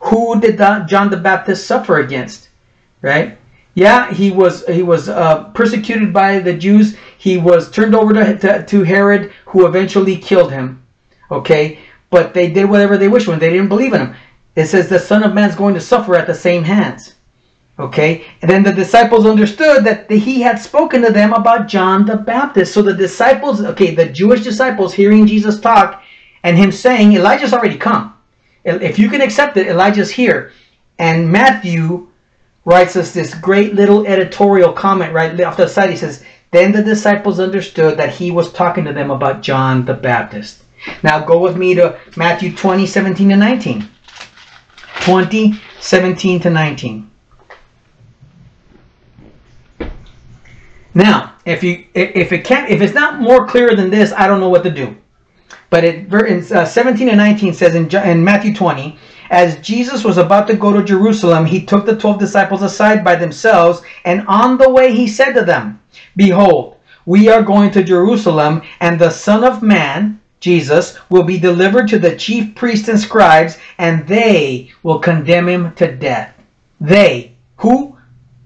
Who 0.00 0.40
did 0.40 0.58
the, 0.58 0.84
John 0.88 1.10
the 1.10 1.16
Baptist 1.16 1.66
suffer 1.66 2.00
against? 2.00 2.48
Right? 3.02 3.38
Yeah, 3.74 4.10
he 4.10 4.30
was 4.30 4.66
he 4.66 4.82
was 4.82 5.10
uh, 5.10 5.44
persecuted 5.50 6.10
by 6.10 6.38
the 6.38 6.54
Jews. 6.54 6.96
He 7.18 7.36
was 7.36 7.70
turned 7.70 7.94
over 7.94 8.14
to, 8.14 8.38
to, 8.38 8.64
to 8.64 8.82
Herod, 8.82 9.32
who 9.44 9.66
eventually 9.66 10.16
killed 10.16 10.50
him. 10.50 10.82
Okay, 11.30 11.80
but 12.10 12.34
they 12.34 12.50
did 12.50 12.68
whatever 12.68 12.96
they 12.96 13.08
wished 13.08 13.28
when 13.28 13.38
they 13.38 13.50
didn't 13.50 13.68
believe 13.68 13.92
in 13.92 14.00
him. 14.00 14.16
It 14.54 14.66
says 14.66 14.88
the 14.88 14.98
Son 14.98 15.22
of 15.22 15.34
Man 15.34 15.50
is 15.50 15.56
going 15.56 15.74
to 15.74 15.80
suffer 15.80 16.16
at 16.16 16.26
the 16.26 16.34
same 16.34 16.64
hands. 16.64 17.14
Okay, 17.78 18.24
and 18.40 18.50
then 18.50 18.62
the 18.62 18.72
disciples 18.72 19.26
understood 19.26 19.84
that 19.84 20.10
he 20.10 20.40
had 20.40 20.58
spoken 20.58 21.02
to 21.02 21.12
them 21.12 21.34
about 21.34 21.68
John 21.68 22.06
the 22.06 22.16
Baptist. 22.16 22.72
So 22.72 22.80
the 22.80 22.94
disciples, 22.94 23.60
okay, 23.60 23.94
the 23.94 24.06
Jewish 24.06 24.42
disciples 24.42 24.94
hearing 24.94 25.26
Jesus 25.26 25.60
talk 25.60 26.02
and 26.42 26.56
him 26.56 26.72
saying, 26.72 27.12
Elijah's 27.12 27.52
already 27.52 27.76
come. 27.76 28.14
If 28.64 28.98
you 28.98 29.10
can 29.10 29.20
accept 29.20 29.58
it, 29.58 29.66
Elijah's 29.66 30.10
here. 30.10 30.52
And 30.98 31.30
Matthew 31.30 32.08
writes 32.64 32.96
us 32.96 33.12
this 33.12 33.34
great 33.34 33.74
little 33.74 34.06
editorial 34.06 34.72
comment 34.72 35.12
right 35.12 35.38
off 35.42 35.58
the 35.58 35.68
side. 35.68 35.90
He 35.90 35.96
says, 35.96 36.24
Then 36.50 36.72
the 36.72 36.82
disciples 36.82 37.40
understood 37.40 37.98
that 37.98 38.14
he 38.14 38.30
was 38.30 38.52
talking 38.52 38.84
to 38.84 38.92
them 38.94 39.10
about 39.10 39.42
John 39.42 39.84
the 39.84 39.94
Baptist. 39.94 40.62
Now 41.02 41.24
go 41.24 41.38
with 41.38 41.56
me 41.56 41.74
to 41.74 41.98
Matthew 42.16 42.54
20, 42.54 42.86
17 42.86 43.28
to 43.30 43.36
19. 43.36 43.88
20, 45.02 45.60
17 45.80 46.40
to 46.40 46.50
19. 46.50 47.10
Now, 50.94 51.34
if 51.44 51.62
you 51.62 51.84
if 51.94 52.32
it 52.32 52.44
can't 52.44 52.70
if 52.70 52.80
it's 52.80 52.94
not 52.94 53.20
more 53.20 53.46
clear 53.46 53.76
than 53.76 53.90
this, 53.90 54.12
I 54.12 54.26
don't 54.26 54.40
know 54.40 54.48
what 54.48 54.64
to 54.64 54.70
do. 54.70 54.96
But 55.68 55.84
it 55.84 56.12
in 56.12 56.56
uh, 56.56 56.64
17 56.64 57.08
and 57.08 57.18
19 57.18 57.52
says 57.52 57.74
in, 57.74 57.94
in 57.94 58.24
Matthew 58.24 58.54
20, 58.54 58.98
as 59.30 59.60
Jesus 59.60 60.04
was 60.04 60.16
about 60.16 60.46
to 60.46 60.56
go 60.56 60.72
to 60.72 60.82
Jerusalem, 60.82 61.44
he 61.44 61.64
took 61.66 61.84
the 61.84 61.96
12 61.96 62.18
disciples 62.18 62.62
aside 62.62 63.04
by 63.04 63.14
themselves, 63.16 63.82
and 64.04 64.26
on 64.26 64.56
the 64.56 64.70
way 64.70 64.94
he 64.94 65.06
said 65.06 65.32
to 65.32 65.44
them, 65.44 65.80
Behold, 66.16 66.76
we 67.04 67.28
are 67.28 67.42
going 67.42 67.70
to 67.72 67.84
Jerusalem, 67.84 68.62
and 68.80 68.98
the 68.98 69.10
Son 69.10 69.44
of 69.44 69.62
Man 69.62 70.20
Jesus, 70.40 70.98
will 71.08 71.22
be 71.22 71.38
delivered 71.38 71.88
to 71.88 71.98
the 71.98 72.16
chief 72.16 72.54
priests 72.54 72.88
and 72.88 73.00
scribes, 73.00 73.58
and 73.78 74.06
they 74.06 74.70
will 74.82 74.98
condemn 74.98 75.48
him 75.48 75.74
to 75.74 75.94
death. 75.94 76.34
They, 76.80 77.32
who? 77.56 77.96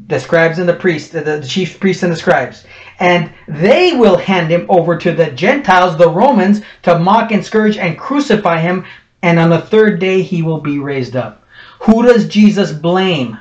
The 0.07 0.21
scribes 0.21 0.59
and 0.59 0.69
the 0.69 0.75
priests, 0.75 1.11
the, 1.11 1.21
the 1.21 1.47
chief 1.47 1.79
priests 1.81 2.03
and 2.03 2.13
the 2.13 2.17
scribes. 2.17 2.65
And 3.01 3.33
they 3.49 3.93
will 3.93 4.17
hand 4.17 4.51
him 4.51 4.67
over 4.69 4.97
to 4.99 5.13
the 5.13 5.31
Gentiles, 5.33 5.97
the 5.97 6.09
Romans, 6.09 6.63
to 6.83 6.99
mock 6.99 7.33
and 7.33 7.45
scourge 7.45 7.77
and 7.77 7.99
crucify 7.99 8.61
him, 8.61 8.85
and 9.23 9.39
on 9.39 9.51
the 9.51 9.61
third 9.61 9.99
day 9.99 10.23
he 10.23 10.43
will 10.43 10.61
be 10.61 10.79
raised 10.79 11.17
up. 11.17 11.45
Who 11.81 12.03
does 12.03 12.29
Jesus 12.29 12.73
blame 12.73 13.39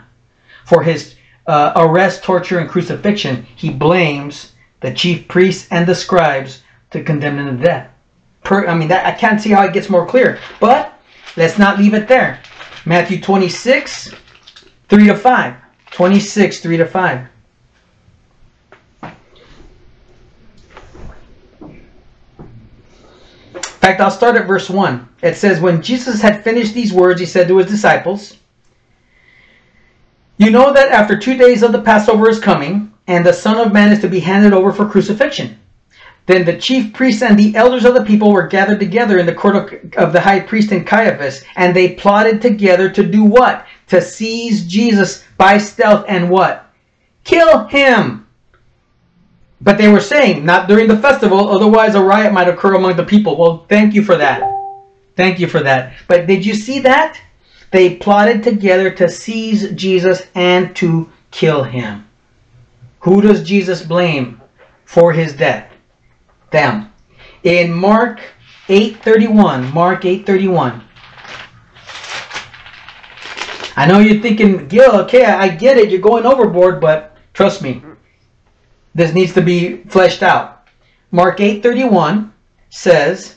for 0.66 0.84
his 0.84 1.16
uh, 1.48 1.74
arrest, 1.76 2.24
torture, 2.24 2.60
and 2.60 2.70
crucifixion? 2.70 3.46
He 3.56 3.70
blames 3.70 4.54
the 4.80 4.94
chief 4.94 5.28
priests 5.28 5.68
and 5.72 5.86
the 5.86 5.96
scribes 5.96 6.64
to 6.92 7.04
condemn 7.04 7.40
him 7.40 7.58
to 7.58 7.64
death. 7.64 7.90
Per, 8.44 8.68
I 8.68 8.76
mean, 8.76 8.88
that 8.88 9.06
I 9.06 9.12
can't 9.12 9.42
see 9.42 9.52
how 9.52 9.64
it 9.64 9.74
gets 9.74 9.90
more 9.90 10.06
clear. 10.06 10.40
But 10.60 10.94
let's 11.38 11.58
not 11.58 11.78
leave 11.78 11.94
it 11.94 12.08
there. 12.08 12.40
Matthew 12.86 13.20
26, 13.22 14.14
3 14.90 15.08
to 15.08 15.16
5. 15.16 15.56
26, 15.92 16.60
3 16.60 16.78
to 16.78 16.86
5. 16.86 17.28
In 23.54 23.62
fact, 23.82 24.02
I'll 24.02 24.12
start 24.12 24.36
at 24.36 24.46
verse 24.46 24.70
1. 24.70 25.10
It 25.22 25.38
says, 25.38 25.62
When 25.62 25.82
Jesus 25.82 26.22
had 26.22 26.44
finished 26.44 26.74
these 26.74 26.94
words, 26.94 27.20
he 27.20 27.26
said 27.26 27.48
to 27.48 27.58
his 27.58 27.68
disciples, 27.68 28.38
You 30.38 30.52
know 30.52 30.74
that 30.74 30.92
after 30.92 31.18
two 31.18 31.38
days 31.38 31.64
of 31.64 31.72
the 31.72 31.82
Passover 31.82 32.30
is 32.30 32.40
coming, 32.40 32.94
and 33.08 33.26
the 33.26 33.34
Son 33.34 33.58
of 33.58 33.74
Man 33.74 33.92
is 33.92 34.00
to 34.02 34.08
be 34.08 34.20
handed 34.20 34.54
over 34.54 34.72
for 34.72 34.88
crucifixion. 34.88 35.58
Then 36.30 36.46
the 36.46 36.60
chief 36.60 36.94
priests 36.94 37.24
and 37.24 37.40
the 37.40 37.56
elders 37.56 37.86
of 37.86 37.96
the 37.96 38.06
people 38.06 38.32
were 38.32 38.46
gathered 38.46 38.80
together 38.80 39.18
in 39.18 39.26
the 39.26 39.34
court 39.34 39.56
of, 39.56 39.94
of 39.98 40.14
the 40.14 40.22
high 40.22 40.40
priest 40.40 40.72
and 40.72 40.86
Caiaphas, 40.86 41.44
and 41.56 41.76
they 41.76 41.96
plotted 41.96 42.40
together 42.40 42.88
to 42.88 43.04
do 43.04 43.24
what? 43.24 43.66
To 43.88 44.00
seize 44.00 44.68
Jesus 44.68 45.24
by 45.40 45.58
stealth 45.58 46.06
and 46.08 46.30
what? 46.30 46.72
Kill 47.24 47.66
him. 47.66 48.28
But 49.60 49.80
they 49.80 49.88
were 49.88 50.00
saying, 50.00 50.46
not 50.46 50.68
during 50.68 50.88
the 50.88 51.00
festival, 51.00 51.50
otherwise 51.50 51.96
a 51.96 52.04
riot 52.04 52.32
might 52.32 52.48
occur 52.48 52.76
among 52.76 52.96
the 52.96 53.04
people. 53.04 53.36
Well, 53.36 53.66
thank 53.68 53.96
you 53.96 54.04
for 54.04 54.16
that. 54.16 54.44
Thank 55.16 55.40
you 55.40 55.48
for 55.48 55.62
that. 55.62 55.94
But 56.08 56.28
did 56.28 56.46
you 56.46 56.54
see 56.54 56.78
that? 56.82 57.20
They 57.72 57.96
plotted 57.96 58.44
together 58.44 58.92
to 58.92 59.10
seize 59.10 59.72
Jesus 59.72 60.28
and 60.36 60.76
to 60.76 61.10
kill 61.32 61.64
him. 61.64 62.08
Who 63.00 63.20
does 63.20 63.42
Jesus 63.42 63.82
blame 63.82 64.40
for 64.86 65.12
his 65.12 65.34
death? 65.34 65.69
Them. 66.52 66.92
In 67.44 67.72
Mark 67.72 68.22
8:31, 68.68 69.74
Mark 69.74 70.04
8:31. 70.04 70.82
I 73.76 73.86
know 73.86 74.00
you're 74.00 74.22
thinking, 74.22 74.68
Gil, 74.68 74.92
okay, 75.02 75.26
I 75.26 75.48
get 75.48 75.78
it, 75.78 75.90
you're 75.90 76.02
going 76.02 76.26
overboard, 76.26 76.82
but 76.82 77.16
trust 77.34 77.62
me, 77.62 77.82
this 78.94 79.14
needs 79.14 79.34
to 79.36 79.42
be 79.42 79.78
fleshed 79.88 80.22
out. 80.22 80.68
Mark 81.12 81.40
8:31 81.40 82.32
says, 82.70 83.36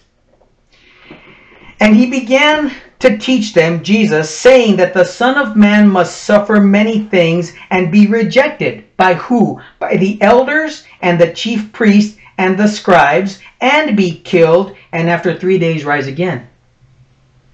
And 1.80 1.96
he 1.96 2.10
began 2.10 2.72
to 2.98 3.18
teach 3.18 3.54
them, 3.54 3.82
Jesus, 3.82 4.30
saying 4.32 4.76
that 4.76 4.94
the 4.94 5.04
Son 5.04 5.36
of 5.36 5.56
Man 5.56 5.88
must 5.88 6.22
suffer 6.22 6.60
many 6.60 7.04
things 7.04 7.52
and 7.70 7.90
be 7.90 8.06
rejected. 8.06 8.84
By 8.96 9.14
who? 9.14 9.60
By 9.78 9.96
the 9.96 10.20
elders 10.22 10.84
and 11.00 11.20
the 11.20 11.32
chief 11.32 11.72
priests 11.72 12.18
and 12.42 12.58
the 12.58 12.66
scribes, 12.66 13.38
and 13.60 13.96
be 13.96 14.18
killed, 14.18 14.74
and 14.90 15.08
after 15.08 15.38
three 15.38 15.60
days 15.60 15.84
rise 15.84 16.08
again. 16.08 16.48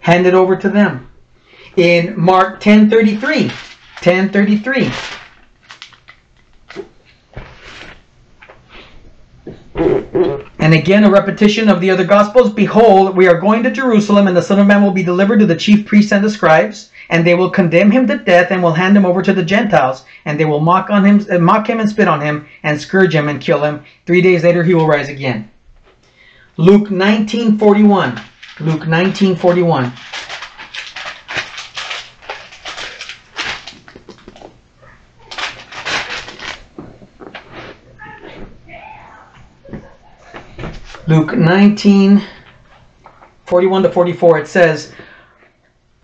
Hand 0.01 0.27
it 0.27 0.33
over 0.33 0.57
to 0.57 0.70
them. 0.70 1.11
In 1.77 2.18
Mark 2.18 2.62
10:33, 2.62 3.53
10:33. 4.01 4.90
And 10.59 10.72
again, 10.72 11.05
a 11.05 11.11
repetition 11.11 11.68
of 11.68 11.83
the 11.83 11.90
other 11.90 12.05
Gospels. 12.05 12.53
Behold, 12.55 13.14
we 13.14 13.29
are 13.29 13.38
going 13.38 13.62
to 13.64 13.70
Jerusalem, 13.70 14.27
and 14.27 14.37
the 14.37 14.42
Son 14.42 14.59
of 14.59 14.66
Man 14.66 14.83
will 14.83 14.90
be 14.90 15.03
delivered 15.03 15.40
to 15.40 15.46
the 15.46 15.55
chief 15.55 15.85
priests 15.87 16.12
and 16.12 16.24
the 16.24 16.31
scribes, 16.31 16.90
and 17.09 17.27
they 17.27 17.35
will 17.35 17.51
condemn 17.51 17.90
him 17.90 18.07
to 18.07 18.18
death, 18.18 18.51
and 18.51 18.62
will 18.62 18.73
hand 18.73 18.97
him 18.97 19.07
over 19.07 19.23
to 19.23 19.33
the 19.33 19.44
Gentiles, 19.44 20.05
and 20.25 20.38
they 20.38 20.44
will 20.44 20.61
mock 20.61 20.90
on 20.90 21.05
him, 21.05 21.27
uh, 21.31 21.38
mock 21.38 21.68
him, 21.68 21.81
and 21.81 21.88
spit 21.88 22.09
on 22.09 22.21
him, 22.21 22.47
and 22.62 22.81
scourge 22.81 23.14
him, 23.14 23.29
and 23.29 23.40
kill 23.40 23.64
him. 23.64 23.85
Three 24.07 24.21
days 24.21 24.44
later, 24.44 24.62
he 24.62 24.75
will 24.75 24.87
rise 24.87 25.09
again. 25.09 25.51
Luke 26.57 26.90
19:41. 26.90 28.21
Luke 28.61 28.87
19:41. 28.87 29.92
Luke 41.09 41.35
19, 41.35 42.23
41 43.47 43.83
to 43.83 43.90
44, 43.90 44.40
it 44.40 44.47
says, 44.47 44.92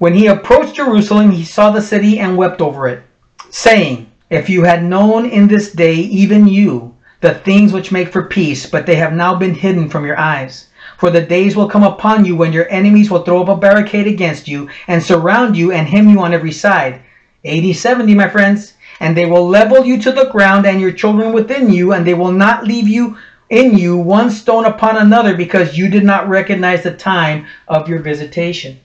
When 0.04 0.12
he 0.12 0.26
approached 0.26 0.76
Jerusalem, 0.76 1.30
he 1.30 1.44
saw 1.46 1.70
the 1.70 1.80
city 1.80 2.18
and 2.18 2.36
wept 2.36 2.60
over 2.60 2.86
it, 2.86 3.04
saying, 3.48 4.08
If 4.28 4.50
you 4.50 4.64
had 4.64 4.84
known 4.84 5.24
in 5.24 5.48
this 5.48 5.72
day, 5.72 5.94
even 5.94 6.46
you, 6.46 6.94
the 7.22 7.32
things 7.32 7.72
which 7.72 7.90
make 7.90 8.12
for 8.12 8.24
peace, 8.24 8.66
but 8.66 8.84
they 8.84 8.96
have 8.96 9.14
now 9.14 9.34
been 9.34 9.54
hidden 9.54 9.88
from 9.88 10.04
your 10.04 10.18
eyes. 10.18 10.66
For 10.98 11.10
the 11.10 11.22
days 11.22 11.56
will 11.56 11.70
come 11.70 11.84
upon 11.84 12.26
you 12.26 12.36
when 12.36 12.52
your 12.52 12.68
enemies 12.68 13.10
will 13.10 13.22
throw 13.22 13.40
up 13.40 13.48
a 13.48 13.56
barricade 13.56 14.06
against 14.06 14.46
you 14.46 14.68
and 14.88 15.02
surround 15.02 15.56
you 15.56 15.72
and 15.72 15.88
hem 15.88 16.10
you 16.10 16.20
on 16.20 16.34
every 16.34 16.52
side. 16.52 17.00
80 17.42 17.72
70, 17.72 18.14
my 18.14 18.28
friends. 18.28 18.74
And 19.00 19.16
they 19.16 19.24
will 19.24 19.48
level 19.48 19.86
you 19.86 19.98
to 20.02 20.12
the 20.12 20.28
ground 20.28 20.66
and 20.66 20.82
your 20.82 20.92
children 20.92 21.32
within 21.32 21.72
you, 21.72 21.94
and 21.94 22.06
they 22.06 22.12
will 22.12 22.30
not 22.30 22.66
leave 22.66 22.88
you 22.88 23.16
in 23.48 23.78
you 23.78 23.96
one 23.96 24.30
stone 24.30 24.66
upon 24.66 24.98
another 24.98 25.34
because 25.34 25.78
you 25.78 25.88
did 25.88 26.04
not 26.04 26.28
recognize 26.28 26.82
the 26.82 26.94
time 26.94 27.46
of 27.68 27.88
your 27.88 28.00
visitation. 28.00 28.78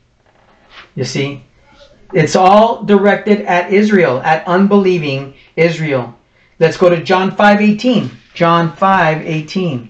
You 0.95 1.03
see, 1.03 1.43
it's 2.13 2.35
all 2.35 2.83
directed 2.83 3.41
at 3.41 3.71
Israel, 3.71 4.21
at 4.21 4.47
unbelieving 4.47 5.35
Israel. 5.55 6.15
Let's 6.59 6.77
go 6.77 6.89
to 6.89 7.03
John 7.03 7.31
5:18. 7.31 8.09
John 8.33 8.71
5:18. 8.75 9.89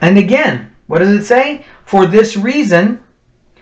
And 0.00 0.16
again, 0.16 0.74
what 0.86 1.00
does 1.00 1.10
it 1.10 1.24
say? 1.24 1.64
For 1.84 2.06
this 2.06 2.36
reason, 2.36 3.00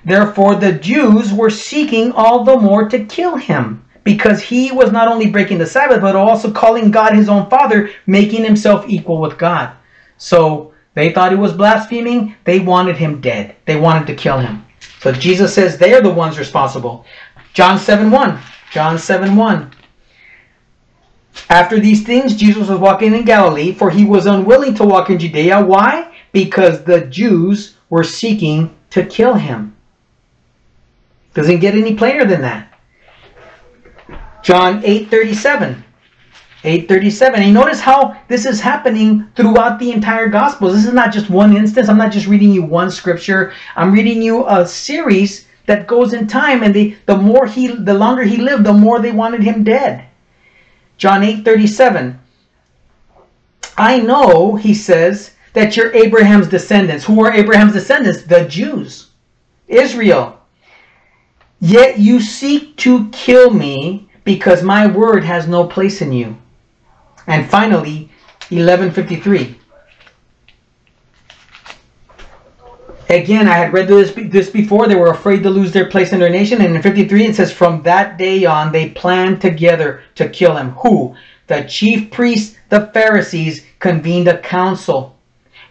therefore, 0.05 0.55
the 0.55 0.73
Jews 0.73 1.33
were 1.33 1.51
seeking 1.51 2.13
all 2.13 2.45
the 2.45 2.57
more 2.57 2.89
to 2.89 3.05
kill 3.05 3.37
him, 3.37 3.85
because 4.05 4.41
he 4.41 4.73
was 4.73 4.93
not 4.93 5.09
only 5.09 5.31
breaking 5.31 5.59
the 5.59 5.67
Sabbath, 5.67 6.01
but 6.01 6.17
also 6.17 6.51
calling 6.51 6.91
God 6.91 7.15
his 7.15 7.29
own 7.29 7.49
Father, 7.51 7.91
making 8.07 8.45
himself 8.45 8.85
equal 8.89 9.21
with 9.21 9.39
God. 9.39 9.73
So 10.17 10.73
they 10.95 11.13
thought 11.13 11.33
he 11.33 11.39
was 11.39 11.53
blaspheming. 11.53 12.35
They 12.45 12.59
wanted 12.59 12.97
him 12.97 13.21
dead. 13.21 13.57
They 13.67 13.77
wanted 13.77 14.07
to 14.09 14.15
kill 14.15 14.39
him. 14.39 14.65
So 15.01 15.13
Jesus 15.13 15.55
says 15.55 15.79
they 15.79 15.95
are 15.95 16.03
the 16.03 16.11
ones 16.11 16.39
responsible. 16.39 17.05
John 17.55 17.79
7 17.79 18.11
1. 18.11 18.39
John 18.71 18.99
7 18.99 19.37
1. 19.37 19.71
After 21.51 21.79
these 21.79 22.05
things, 22.05 22.35
Jesus 22.35 22.69
was 22.69 22.79
walking 22.79 23.15
in 23.15 23.25
Galilee, 23.25 23.73
for 23.73 23.91
he 23.91 24.05
was 24.05 24.27
unwilling 24.27 24.75
to 24.75 24.85
walk 24.85 25.09
in 25.09 25.19
Judea. 25.19 25.65
Why? 25.65 26.13
Because 26.33 26.83
the 26.83 27.03
Jews 27.03 27.77
were 27.91 28.05
seeking 28.05 28.75
to 28.91 29.05
kill 29.05 29.35
him. 29.35 29.75
Doesn't 31.35 31.61
get 31.61 31.75
any 31.75 31.95
plainer 31.95 32.25
than 32.25 32.43
that. 32.43 32.68
John 34.43 34.83
8:37. 34.83 35.85
837. 36.65 37.43
And 37.43 37.55
notice 37.55 37.81
how 37.81 38.21
this 38.27 38.45
is 38.45 38.61
happening 38.61 39.29
throughout 39.37 39.79
the 39.79 39.93
entire 39.93 40.29
Gospels. 40.29 40.75
This 40.75 40.87
is 40.87 40.93
not 40.93 41.13
just 41.13 41.31
one 41.31 41.57
instance. 41.57 41.89
I'm 41.89 41.99
not 41.99 42.11
just 42.11 42.27
reading 42.27 42.53
you 42.53 42.63
one 42.63 42.91
scripture. 42.91 43.53
I'm 43.77 43.93
reading 43.93 44.21
you 44.21 44.47
a 44.49 44.67
series 44.67 45.47
that 45.67 45.87
goes 45.87 46.15
in 46.15 46.27
time. 46.27 46.65
And 46.65 46.75
the, 46.75 46.97
the 47.07 47.17
more 47.17 47.47
he 47.47 47.69
the 47.69 47.95
longer 47.95 48.25
he 48.25 48.39
lived, 48.39 48.65
the 48.65 48.73
more 48.73 48.99
they 48.99 49.13
wanted 49.13 49.43
him 49.43 49.63
dead. 49.63 50.07
John 50.97 51.23
8:37. 51.23 52.19
I 53.77 53.99
know, 54.01 54.57
he 54.57 54.75
says, 54.75 55.33
that 55.53 55.77
you're 55.77 55.95
Abraham's 55.95 56.49
descendants. 56.49 57.05
Who 57.05 57.25
are 57.25 57.33
Abraham's 57.33 57.73
descendants? 57.73 58.23
The 58.23 58.45
Jews. 58.45 59.09
Israel. 59.69 60.41
Yet 61.61 61.99
you 61.99 62.21
seek 62.21 62.77
to 62.79 63.09
kill 63.11 63.51
me 63.51 64.08
because 64.29 64.63
my 64.63 64.87
word 64.87 65.25
has 65.25 65.49
no 65.49 65.67
place 65.67 66.03
in 66.03 66.13
you. 66.13 66.37
And 67.29 67.49
finally, 67.49 68.11
1153. 68.51 69.59
Again, 73.09 73.49
I 73.49 73.55
had 73.55 73.73
read 73.73 73.89
this, 73.89 74.13
this 74.31 74.51
before. 74.51 74.87
They 74.87 74.97
were 74.97 75.13
afraid 75.13 75.43
to 75.45 75.49
lose 75.49 75.73
their 75.73 75.89
place 75.89 76.13
in 76.13 76.21
their 76.21 76.29
nation. 76.29 76.61
And 76.61 76.77
in 76.77 76.83
53, 76.83 77.25
it 77.25 77.37
says, 77.37 77.51
From 77.51 77.81
that 77.85 78.19
day 78.19 78.45
on, 78.45 78.71
they 78.71 78.91
planned 78.91 79.41
together 79.41 80.03
to 80.17 80.29
kill 80.29 80.55
him. 80.55 80.73
Who? 80.73 81.17
The 81.47 81.63
chief 81.63 82.11
priests, 82.11 82.59
the 82.69 82.89
Pharisees, 82.89 83.65
convened 83.79 84.29
a 84.29 84.37
council 84.37 85.17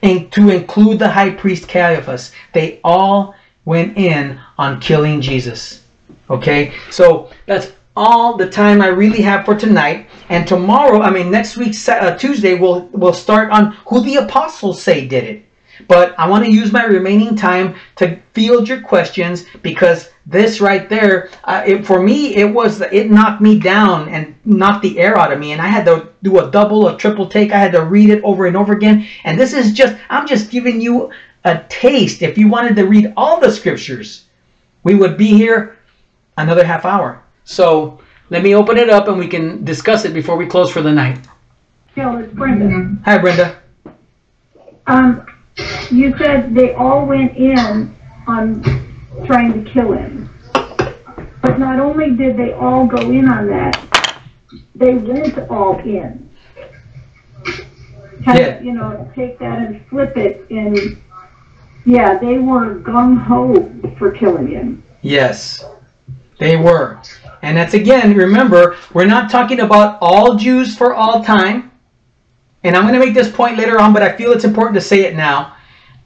and 0.02 0.32
to 0.32 0.50
include 0.50 0.98
the 0.98 1.10
high 1.10 1.30
priest 1.30 1.70
Caiaphas. 1.70 2.32
They 2.54 2.80
all 2.84 3.36
went 3.66 4.00
in 4.00 4.40
on 4.58 4.80
killing 4.80 5.22
Jesus. 5.22 5.84
Okay? 6.32 6.74
So 6.90 7.30
that's 7.46 7.74
all 7.98 8.38
the 8.38 8.50
time 8.50 8.82
I 8.82 8.88
really 8.88 9.22
have 9.22 9.44
for 9.46 9.56
tonight. 9.56 10.08
And 10.30 10.48
tomorrow, 10.48 11.02
I 11.02 11.10
mean, 11.10 11.32
next 11.32 11.58
week, 11.58 11.76
uh, 11.88 12.16
Tuesday, 12.16 12.54
we'll, 12.54 12.88
we'll 12.94 13.14
start 13.14 13.52
on 13.52 13.72
who 13.88 14.02
the 14.02 14.18
apostles 14.18 14.82
say 14.82 15.08
did 15.08 15.24
it. 15.24 15.44
But 15.88 16.16
I 16.20 16.28
want 16.28 16.44
to 16.46 16.52
use 16.52 16.72
my 16.72 16.86
remaining 16.86 17.36
time 17.36 17.76
to 17.98 18.20
field 18.34 18.68
your 18.68 18.82
questions 18.82 19.46
because 19.62 20.10
this 20.26 20.60
right 20.60 20.90
there, 20.90 21.30
uh, 21.44 21.64
it, 21.66 21.86
for 21.86 22.02
me, 22.02 22.36
it 22.36 22.52
was 22.52 22.82
it 22.82 23.12
knocked 23.12 23.42
me 23.42 23.60
down 23.60 24.10
and 24.10 24.36
knocked 24.44 24.82
the 24.82 24.98
air 25.00 25.18
out 25.18 25.32
of 25.32 25.40
me, 25.40 25.52
and 25.52 25.62
I 25.62 25.68
had 25.68 25.86
to 25.86 26.10
do 26.24 26.40
a 26.40 26.50
double, 26.50 26.88
a 26.88 26.98
triple 26.98 27.28
take. 27.28 27.52
I 27.52 27.60
had 27.60 27.74
to 27.74 27.86
read 27.86 28.10
it 28.10 28.24
over 28.24 28.48
and 28.48 28.58
over 28.58 28.74
again. 28.74 29.08
And 29.24 29.40
this 29.40 29.54
is 29.54 29.72
just 29.72 29.96
I'm 30.10 30.26
just 30.26 30.50
giving 30.50 30.82
you 30.82 31.12
a 31.48 31.64
taste, 31.70 32.22
if 32.22 32.38
you 32.38 32.48
wanted 32.48 32.76
to 32.76 32.86
read 32.86 33.14
all 33.16 33.40
the 33.40 33.52
scriptures, 33.52 34.26
we 34.84 34.96
would 34.96 35.18
be 35.18 35.28
here 35.28 35.78
another 36.38 36.66
half 36.66 36.86
hour. 36.86 37.24
So 37.48 38.02
let 38.30 38.44
me 38.44 38.54
open 38.56 38.78
it 38.78 38.90
up 38.90 39.08
and 39.08 39.18
we 39.18 39.28
can 39.28 39.64
discuss 39.64 40.04
it 40.04 40.14
before 40.14 40.36
we 40.36 40.46
close 40.46 40.70
for 40.70 40.82
the 40.82 40.92
night. 40.92 41.18
Jill, 41.96 42.18
it's 42.18 42.34
Brenda. 42.34 42.98
Hi, 43.06 43.18
Brenda. 43.18 43.58
Um, 44.86 45.26
you 45.90 46.16
said 46.18 46.54
they 46.54 46.74
all 46.74 47.06
went 47.06 47.38
in 47.38 47.96
on 48.28 48.62
trying 49.26 49.64
to 49.64 49.72
kill 49.72 49.94
him. 49.94 50.30
But 51.42 51.58
not 51.58 51.80
only 51.80 52.12
did 52.12 52.36
they 52.36 52.52
all 52.52 52.86
go 52.86 53.00
in 53.12 53.30
on 53.30 53.48
that, 53.48 54.22
they 54.76 54.96
went 54.96 55.40
all 55.50 55.80
in. 55.80 56.30
Kind 58.26 58.40
Yeah. 58.40 58.46
of, 58.58 58.66
you 58.66 58.74
know, 58.74 59.10
take 59.16 59.40
that 59.40 59.60
and 59.60 59.86
flip 59.88 60.18
it 60.18 60.46
and, 60.50 60.98
yeah, 61.86 62.18
they 62.18 62.40
were 62.40 62.76
gung 62.76 63.18
ho 63.18 63.72
for 63.98 64.12
killing 64.12 64.48
him. 64.48 64.84
Yes, 65.02 65.64
they 66.40 66.58
were. 66.58 66.98
And 67.42 67.56
that's 67.58 67.74
again, 67.74 68.16
remember, 68.16 68.78
we're 68.94 69.06
not 69.06 69.30
talking 69.30 69.60
about 69.60 69.98
all 70.02 70.36
Jews 70.36 70.76
for 70.76 70.94
all 70.94 71.24
time. 71.24 71.72
And 72.64 72.76
I'm 72.76 72.84
going 72.84 73.00
to 73.00 73.06
make 73.06 73.14
this 73.14 73.32
point 73.32 73.58
later 73.58 73.80
on, 73.80 73.94
but 73.94 74.04
I 74.04 74.16
feel 74.16 74.32
it's 74.32 74.44
important 74.44 74.76
to 74.76 74.82
say 74.82 75.02
it 75.06 75.16
now. 75.16 75.56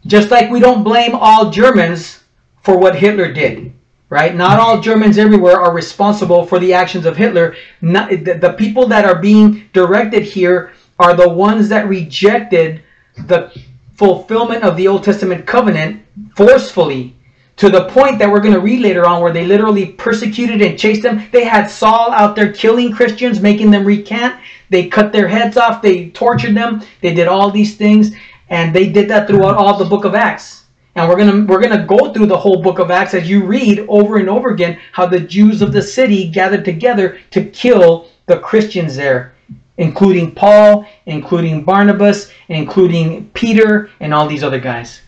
Just 0.05 0.31
like 0.31 0.49
we 0.49 0.59
don't 0.59 0.83
blame 0.83 1.15
all 1.15 1.49
Germans 1.49 2.23
for 2.61 2.77
what 2.77 2.95
Hitler 2.95 3.31
did, 3.31 3.73
right? 4.09 4.35
Not 4.35 4.59
all 4.59 4.81
Germans 4.81 5.17
everywhere 5.17 5.59
are 5.59 5.73
responsible 5.73 6.45
for 6.45 6.59
the 6.59 6.73
actions 6.73 7.05
of 7.05 7.17
Hitler. 7.17 7.55
Not, 7.81 8.09
the, 8.09 8.37
the 8.39 8.53
people 8.53 8.87
that 8.87 9.05
are 9.05 9.19
being 9.19 9.69
directed 9.73 10.23
here 10.23 10.73
are 10.99 11.15
the 11.15 11.29
ones 11.29 11.69
that 11.69 11.87
rejected 11.87 12.83
the 13.27 13.51
fulfillment 13.95 14.63
of 14.63 14.75
the 14.77 14.87
Old 14.87 15.03
Testament 15.03 15.45
covenant 15.45 16.03
forcefully 16.35 17.15
to 17.57 17.69
the 17.69 17.85
point 17.89 18.17
that 18.19 18.29
we're 18.29 18.39
going 18.39 18.53
to 18.53 18.59
read 18.59 18.81
later 18.81 19.05
on 19.05 19.21
where 19.21 19.33
they 19.33 19.45
literally 19.45 19.87
persecuted 19.93 20.61
and 20.61 20.79
chased 20.79 21.03
them. 21.03 21.27
They 21.31 21.43
had 21.43 21.67
Saul 21.67 22.11
out 22.11 22.35
there 22.35 22.51
killing 22.51 22.91
Christians, 22.91 23.39
making 23.39 23.71
them 23.71 23.85
recant. 23.85 24.35
They 24.69 24.87
cut 24.87 25.11
their 25.11 25.27
heads 25.27 25.57
off. 25.57 25.81
They 25.81 26.09
tortured 26.09 26.55
them. 26.55 26.81
They 27.01 27.13
did 27.13 27.27
all 27.27 27.51
these 27.51 27.75
things, 27.75 28.15
and 28.49 28.73
they 28.73 28.89
did 28.89 29.09
that 29.09 29.27
throughout 29.27 29.57
all 29.57 29.77
the 29.77 29.85
book 29.85 30.05
of 30.05 30.15
Acts. 30.15 30.65
And 30.95 31.07
we're 31.07 31.17
gonna 31.17 31.45
we're 31.45 31.61
gonna 31.61 31.85
go 31.85 32.11
through 32.11 32.25
the 32.25 32.37
whole 32.37 32.61
book 32.61 32.79
of 32.79 32.91
Acts 32.91 33.13
as 33.13 33.29
you 33.29 33.45
read 33.45 33.85
over 33.87 34.17
and 34.17 34.29
over 34.29 34.49
again 34.49 34.77
how 34.91 35.05
the 35.05 35.19
Jews 35.19 35.61
of 35.61 35.71
the 35.71 35.81
city 35.81 36.29
gathered 36.29 36.65
together 36.65 37.19
to 37.31 37.45
kill 37.45 38.07
the 38.25 38.39
Christians 38.39 38.95
there, 38.95 39.33
including 39.77 40.35
Paul, 40.35 40.85
including 41.05 41.63
Barnabas, 41.63 42.31
including 42.49 43.29
Peter, 43.29 43.89
and 44.01 44.13
all 44.13 44.27
these 44.27 44.43
other 44.43 44.59
guys. 44.59 45.01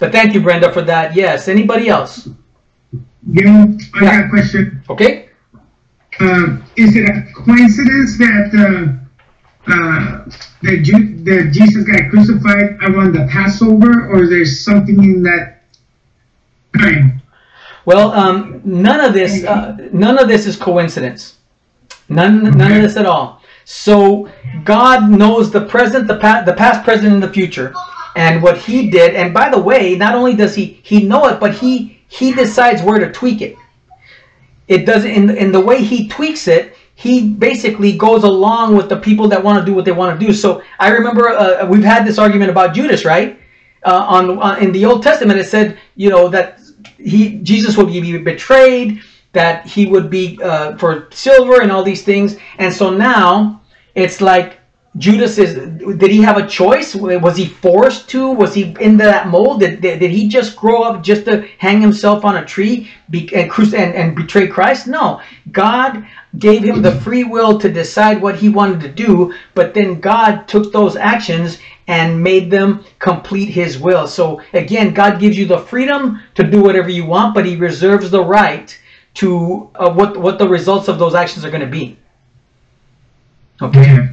But 0.00 0.12
thank 0.12 0.34
you, 0.34 0.40
Brenda, 0.40 0.72
for 0.72 0.82
that. 0.82 1.14
Yes. 1.14 1.46
Anybody 1.48 1.88
else? 1.88 2.28
Yeah, 3.28 3.66
I 3.94 4.04
Yeah. 4.04 4.20
got 4.20 4.26
a 4.26 4.30
question. 4.30 4.82
Okay. 4.90 5.28
Uh, 6.18 6.56
is 6.76 6.96
it 6.96 7.08
a 7.08 7.22
coincidence 7.34 8.18
that 8.18 8.50
uh, 8.64 9.72
uh, 9.72 10.24
that, 10.62 10.78
Ju- 10.82 11.16
that 11.24 11.50
Jesus 11.52 11.84
got 11.84 12.10
crucified 12.10 12.78
around 12.82 13.14
the 13.14 13.28
Passover, 13.30 14.08
or 14.10 14.24
is 14.24 14.30
there 14.30 14.44
something 14.44 15.02
in 15.04 15.22
that 15.22 15.62
time? 16.78 17.22
Well, 17.84 18.12
um, 18.12 18.60
none 18.64 19.00
of 19.00 19.12
this, 19.14 19.44
uh, 19.44 19.76
none 19.92 20.18
of 20.18 20.28
this 20.28 20.46
is 20.46 20.56
coincidence. 20.56 21.38
None, 22.08 22.42
none 22.58 22.72
of 22.72 22.82
this 22.82 22.96
at 22.96 23.06
all. 23.06 23.42
So 23.64 24.28
God 24.64 25.10
knows 25.10 25.50
the 25.50 25.64
present, 25.66 26.08
the 26.08 26.18
past, 26.18 26.46
the 26.46 26.54
past, 26.54 26.84
present, 26.84 27.12
and 27.12 27.22
the 27.22 27.32
future, 27.32 27.72
and 28.16 28.42
what 28.42 28.58
He 28.58 28.90
did. 28.90 29.14
And 29.14 29.32
by 29.32 29.50
the 29.50 29.58
way, 29.58 29.96
not 29.96 30.14
only 30.14 30.34
does 30.34 30.54
He 30.54 30.80
He 30.82 31.04
know 31.04 31.26
it, 31.26 31.40
but 31.40 31.54
He 31.54 32.00
He 32.08 32.32
decides 32.32 32.82
where 32.82 32.98
to 32.98 33.12
tweak 33.12 33.40
it. 33.42 33.56
It 34.68 34.86
does 34.86 35.04
in 35.04 35.30
in 35.30 35.52
the 35.52 35.60
way 35.60 35.82
He 35.82 36.08
tweaks 36.08 36.48
it. 36.48 36.76
He 36.94 37.30
basically 37.30 37.96
goes 37.96 38.24
along 38.24 38.76
with 38.76 38.90
the 38.90 38.96
people 38.96 39.26
that 39.28 39.42
want 39.42 39.58
to 39.58 39.64
do 39.64 39.74
what 39.74 39.86
they 39.86 39.92
want 39.92 40.20
to 40.20 40.26
do. 40.26 40.34
So 40.34 40.62
I 40.78 40.90
remember 40.90 41.30
uh, 41.30 41.66
we've 41.66 41.82
had 41.82 42.06
this 42.06 42.18
argument 42.18 42.50
about 42.50 42.74
Judas, 42.74 43.06
right? 43.06 43.40
Uh, 43.86 44.04
on, 44.06 44.38
on 44.38 44.62
in 44.62 44.70
the 44.70 44.84
Old 44.84 45.02
Testament, 45.02 45.40
it 45.40 45.46
said, 45.46 45.78
you 45.96 46.10
know, 46.10 46.28
that 46.28 46.60
he 46.98 47.38
Jesus 47.38 47.78
would 47.78 47.86
be 47.86 48.18
betrayed, 48.18 49.00
that 49.32 49.66
he 49.66 49.86
would 49.86 50.10
be 50.10 50.38
uh, 50.42 50.76
for 50.76 51.08
silver 51.10 51.62
and 51.62 51.72
all 51.72 51.82
these 51.82 52.02
things, 52.02 52.36
and 52.58 52.72
so 52.72 52.90
now 52.90 53.62
it's 53.94 54.20
like 54.20 54.59
Judas 54.98 55.38
is. 55.38 55.54
Did 55.54 56.10
he 56.10 56.20
have 56.22 56.36
a 56.36 56.46
choice? 56.46 56.96
Was 56.96 57.36
he 57.36 57.46
forced 57.46 58.08
to? 58.10 58.32
Was 58.32 58.54
he 58.54 58.74
in 58.80 58.96
that 58.96 59.28
mold? 59.28 59.60
Did, 59.60 59.80
did, 59.80 60.00
did 60.00 60.10
he 60.10 60.26
just 60.28 60.56
grow 60.56 60.82
up 60.82 61.04
just 61.04 61.26
to 61.26 61.46
hang 61.58 61.80
himself 61.80 62.24
on 62.24 62.36
a 62.36 62.44
tree 62.44 62.90
and, 63.12 63.32
and 63.32 63.74
and 63.74 64.16
betray 64.16 64.48
Christ? 64.48 64.88
No, 64.88 65.20
God 65.52 66.04
gave 66.38 66.64
him 66.64 66.82
the 66.82 67.00
free 67.02 67.22
will 67.22 67.56
to 67.60 67.68
decide 67.70 68.20
what 68.20 68.36
he 68.36 68.48
wanted 68.48 68.80
to 68.80 68.88
do, 68.88 69.32
but 69.54 69.74
then 69.74 70.00
God 70.00 70.48
took 70.48 70.72
those 70.72 70.96
actions 70.96 71.58
and 71.86 72.20
made 72.20 72.50
them 72.50 72.84
complete 72.98 73.48
his 73.48 73.78
will. 73.78 74.08
So 74.08 74.42
again, 74.54 74.92
God 74.92 75.20
gives 75.20 75.38
you 75.38 75.46
the 75.46 75.58
freedom 75.58 76.20
to 76.34 76.42
do 76.42 76.62
whatever 76.62 76.88
you 76.88 77.06
want, 77.06 77.34
but 77.34 77.46
he 77.46 77.54
reserves 77.54 78.10
the 78.10 78.24
right 78.24 78.76
to 79.14 79.70
uh, 79.76 79.92
what 79.92 80.16
what 80.16 80.38
the 80.38 80.48
results 80.48 80.88
of 80.88 80.98
those 80.98 81.14
actions 81.14 81.44
are 81.44 81.50
going 81.50 81.60
to 81.60 81.66
be. 81.68 81.96
Okay. 83.62 83.80
Okay. 83.82 84.08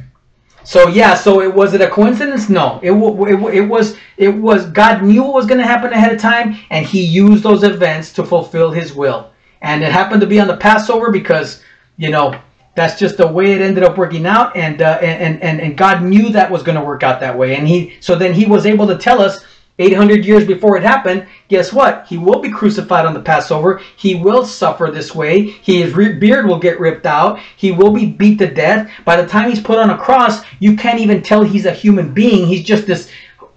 So 0.68 0.88
yeah, 0.88 1.14
so 1.14 1.40
it 1.40 1.54
was 1.54 1.72
it 1.72 1.80
a 1.80 1.88
coincidence? 1.88 2.50
No, 2.50 2.78
it, 2.82 2.92
it, 2.92 3.54
it 3.54 3.60
was 3.62 3.96
it 4.18 4.28
was 4.28 4.66
God 4.66 5.02
knew 5.02 5.22
what 5.22 5.32
was 5.32 5.46
going 5.46 5.56
to 5.56 5.66
happen 5.66 5.94
ahead 5.94 6.12
of 6.12 6.20
time, 6.20 6.58
and 6.68 6.84
He 6.84 7.02
used 7.02 7.42
those 7.42 7.62
events 7.62 8.12
to 8.12 8.22
fulfill 8.22 8.70
His 8.70 8.92
will. 8.92 9.30
And 9.62 9.82
it 9.82 9.90
happened 9.90 10.20
to 10.20 10.26
be 10.26 10.38
on 10.38 10.46
the 10.46 10.58
Passover 10.58 11.10
because 11.10 11.62
you 11.96 12.10
know 12.10 12.38
that's 12.74 12.98
just 12.98 13.16
the 13.16 13.26
way 13.26 13.52
it 13.52 13.62
ended 13.62 13.82
up 13.82 13.96
working 13.96 14.26
out, 14.26 14.54
and 14.58 14.82
uh, 14.82 14.98
and 15.00 15.42
and 15.42 15.58
and 15.58 15.74
God 15.74 16.02
knew 16.02 16.28
that 16.28 16.50
was 16.50 16.62
going 16.62 16.76
to 16.76 16.84
work 16.84 17.02
out 17.02 17.18
that 17.20 17.38
way, 17.38 17.56
and 17.56 17.66
He 17.66 17.96
so 18.00 18.14
then 18.14 18.34
He 18.34 18.44
was 18.44 18.66
able 18.66 18.86
to 18.88 18.98
tell 18.98 19.22
us. 19.22 19.42
800 19.78 20.24
years 20.24 20.44
before 20.44 20.76
it 20.76 20.82
happened, 20.82 21.26
guess 21.48 21.72
what? 21.72 22.06
He 22.08 22.18
will 22.18 22.40
be 22.40 22.50
crucified 22.50 23.06
on 23.06 23.14
the 23.14 23.20
Passover. 23.20 23.80
He 23.96 24.16
will 24.16 24.44
suffer 24.44 24.90
this 24.90 25.14
way. 25.14 25.42
His 25.42 25.92
beard 25.94 26.46
will 26.46 26.58
get 26.58 26.80
ripped 26.80 27.06
out. 27.06 27.38
He 27.56 27.70
will 27.70 27.92
be 27.92 28.06
beat 28.06 28.38
to 28.40 28.52
death. 28.52 28.90
By 29.04 29.20
the 29.20 29.28
time 29.28 29.48
he's 29.48 29.62
put 29.62 29.78
on 29.78 29.90
a 29.90 29.98
cross, 29.98 30.42
you 30.58 30.76
can't 30.76 30.98
even 30.98 31.22
tell 31.22 31.44
he's 31.44 31.66
a 31.66 31.72
human 31.72 32.12
being. 32.12 32.46
He's 32.46 32.64
just 32.64 32.86
this 32.86 33.10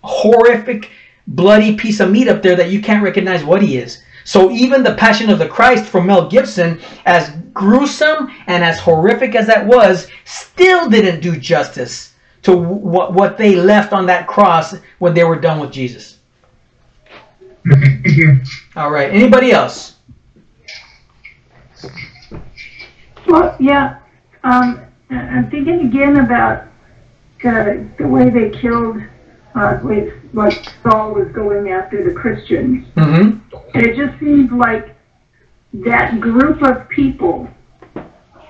horrific, 0.04 0.92
bloody 1.28 1.76
piece 1.76 2.00
of 2.00 2.12
meat 2.12 2.28
up 2.28 2.44
there 2.44 2.56
that 2.56 2.70
you 2.70 2.82
can't 2.82 3.04
recognize 3.04 3.44
what 3.44 3.64
he 3.64 3.78
is. 3.78 4.04
So 4.24 4.52
even 4.52 4.84
the 4.84 4.94
Passion 4.94 5.32
of 5.32 5.40
the 5.40 5.48
Christ 5.48 5.86
from 5.86 6.06
Mel 6.06 6.30
Gibson, 6.30 6.80
as 7.08 7.32
gruesome 7.54 8.32
and 8.46 8.64
as 8.64 8.80
horrific 8.80 9.34
as 9.34 9.48
that 9.48 9.66
was, 9.66 10.08
still 10.26 10.88
didn't 10.88 11.22
do 11.22 11.36
justice 11.38 12.11
to 12.44 12.56
what 12.56 13.14
what 13.14 13.38
they 13.38 13.56
left 13.56 13.94
on 13.94 14.06
that 14.08 14.28
cross 14.28 14.76
when 15.00 15.14
they 15.14 15.24
were 15.24 15.40
done 15.40 15.60
with 15.60 15.72
Jesus. 15.72 16.18
Okay, 17.72 18.00
thank 18.04 18.18
you. 18.18 18.42
All 18.76 18.92
right. 18.92 19.12
Anybody 19.12 19.52
else? 19.52 19.96
Well, 23.28 23.56
yeah, 23.60 24.00
um, 24.44 24.82
I- 25.10 25.16
I'm 25.16 25.50
thinking 25.52 25.82
again 25.88 26.18
about 26.18 26.66
the, 27.44 27.88
the 27.98 28.08
way 28.08 28.30
they 28.30 28.50
killed, 28.50 28.98
uh, 29.56 29.80
with, 29.84 30.14
like 30.34 30.54
Saul 30.84 31.14
was 31.14 31.28
going 31.34 31.70
after 31.72 32.04
the 32.04 32.14
Christians. 32.20 32.88
Mm-hmm. 32.96 33.56
And 33.74 33.86
it 33.86 33.96
just 33.96 34.20
seems 34.20 34.52
like 34.52 34.96
that 35.74 36.20
group 36.20 36.62
of 36.64 36.90
people, 36.90 37.48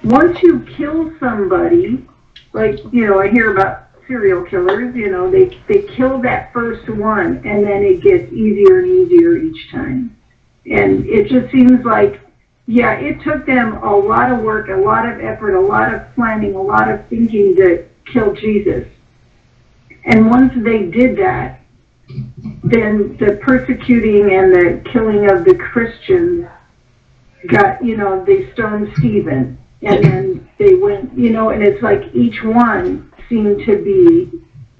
once 0.03 0.41
you 0.41 0.65
kill 0.77 1.13
somebody, 1.19 2.07
like, 2.53 2.79
you 2.91 3.07
know, 3.07 3.19
I 3.19 3.29
hear 3.29 3.53
about 3.53 3.87
serial 4.07 4.43
killers, 4.43 4.95
you 4.95 5.09
know, 5.09 5.31
they, 5.31 5.57
they 5.67 5.83
kill 5.95 6.19
that 6.21 6.51
first 6.51 6.89
one 6.89 7.37
and 7.45 7.65
then 7.65 7.83
it 7.83 8.01
gets 8.01 8.31
easier 8.33 8.79
and 8.79 8.87
easier 8.87 9.37
each 9.37 9.71
time. 9.71 10.17
And 10.65 11.05
it 11.05 11.29
just 11.29 11.51
seems 11.51 11.83
like, 11.85 12.19
yeah, 12.67 12.93
it 12.93 13.21
took 13.23 13.45
them 13.45 13.77
a 13.83 13.95
lot 13.95 14.31
of 14.31 14.41
work, 14.41 14.69
a 14.69 14.75
lot 14.75 15.07
of 15.07 15.19
effort, 15.19 15.55
a 15.55 15.61
lot 15.61 15.93
of 15.93 16.13
planning, 16.13 16.55
a 16.55 16.61
lot 16.61 16.89
of 16.89 17.07
thinking 17.07 17.55
to 17.55 17.85
kill 18.11 18.33
Jesus. 18.33 18.87
And 20.03 20.29
once 20.29 20.53
they 20.55 20.85
did 20.85 21.17
that, 21.17 21.61
then 22.63 23.17
the 23.17 23.39
persecuting 23.41 24.33
and 24.33 24.51
the 24.51 24.89
killing 24.91 25.29
of 25.29 25.45
the 25.45 25.55
Christians 25.55 26.47
got, 27.47 27.83
you 27.83 27.97
know, 27.97 28.23
they 28.25 28.51
stoned 28.53 28.91
Stephen. 28.97 29.57
And 29.83 30.03
then 30.03 30.49
they 30.57 30.75
went, 30.75 31.17
you 31.17 31.31
know, 31.31 31.49
and 31.49 31.63
it's 31.63 31.81
like 31.81 32.03
each 32.13 32.43
one 32.43 33.11
seemed 33.27 33.65
to 33.65 33.77
be 33.83 34.31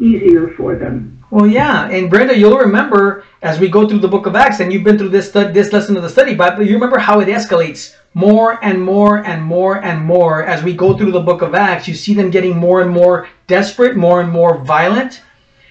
easier 0.04 0.50
for 0.56 0.76
them. 0.76 1.18
Well, 1.32 1.48
yeah, 1.48 1.90
and 1.90 2.10
Brenda, 2.10 2.38
you'll 2.38 2.58
remember 2.58 3.24
as 3.42 3.58
we 3.58 3.70
go 3.70 3.88
through 3.88 4.00
the 4.00 4.08
Book 4.08 4.26
of 4.26 4.36
Acts, 4.36 4.60
and 4.60 4.72
you've 4.72 4.84
been 4.84 4.98
through 4.98 5.10
this 5.10 5.30
this 5.32 5.72
lesson 5.72 5.96
of 5.96 6.04
the 6.04 6.10
study, 6.10 6.36
but 6.36 6.60
you 6.60 6.74
remember 6.74 7.00
how 7.00 7.22
it 7.22 7.30
escalates 7.30 7.96
more 8.14 8.60
and 8.62 8.82
more 8.82 9.26
and 9.26 9.42
more 9.42 9.82
and 9.82 10.02
more 10.04 10.44
as 10.44 10.62
we 10.62 10.74
go 10.74 10.98
through 10.98 11.14
the 11.14 11.22
Book 11.22 11.42
of 11.42 11.56
Acts. 11.56 11.88
You 11.88 11.94
see 11.94 12.14
them 12.14 12.30
getting 12.30 12.58
more 12.58 12.82
and 12.82 12.92
more 12.92 13.30
desperate, 13.48 13.96
more 13.96 14.20
and 14.20 14.30
more 14.30 14.58
violent, 14.58 15.22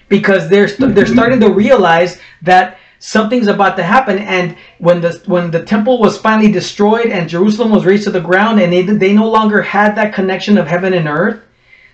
because 0.09 0.49
they're 0.49 0.67
st- 0.67 0.95
they're 0.95 1.05
starting 1.05 1.39
to 1.41 1.51
realize 1.51 2.19
that 2.41 2.79
something's 3.01 3.47
about 3.47 3.75
to 3.75 3.83
happen 3.83 4.19
and 4.19 4.55
when 4.77 5.01
the 5.01 5.21
when 5.25 5.49
the 5.49 5.63
temple 5.63 5.99
was 5.99 6.19
finally 6.19 6.51
destroyed 6.51 7.07
and 7.07 7.27
Jerusalem 7.27 7.71
was 7.71 7.83
razed 7.83 8.03
to 8.03 8.11
the 8.11 8.21
ground 8.21 8.61
and 8.61 8.71
they 8.71 8.83
they 8.83 9.11
no 9.11 9.27
longer 9.27 9.61
had 9.61 9.95
that 9.95 10.13
connection 10.13 10.55
of 10.57 10.67
heaven 10.67 10.93
and 10.93 11.07
earth 11.07 11.41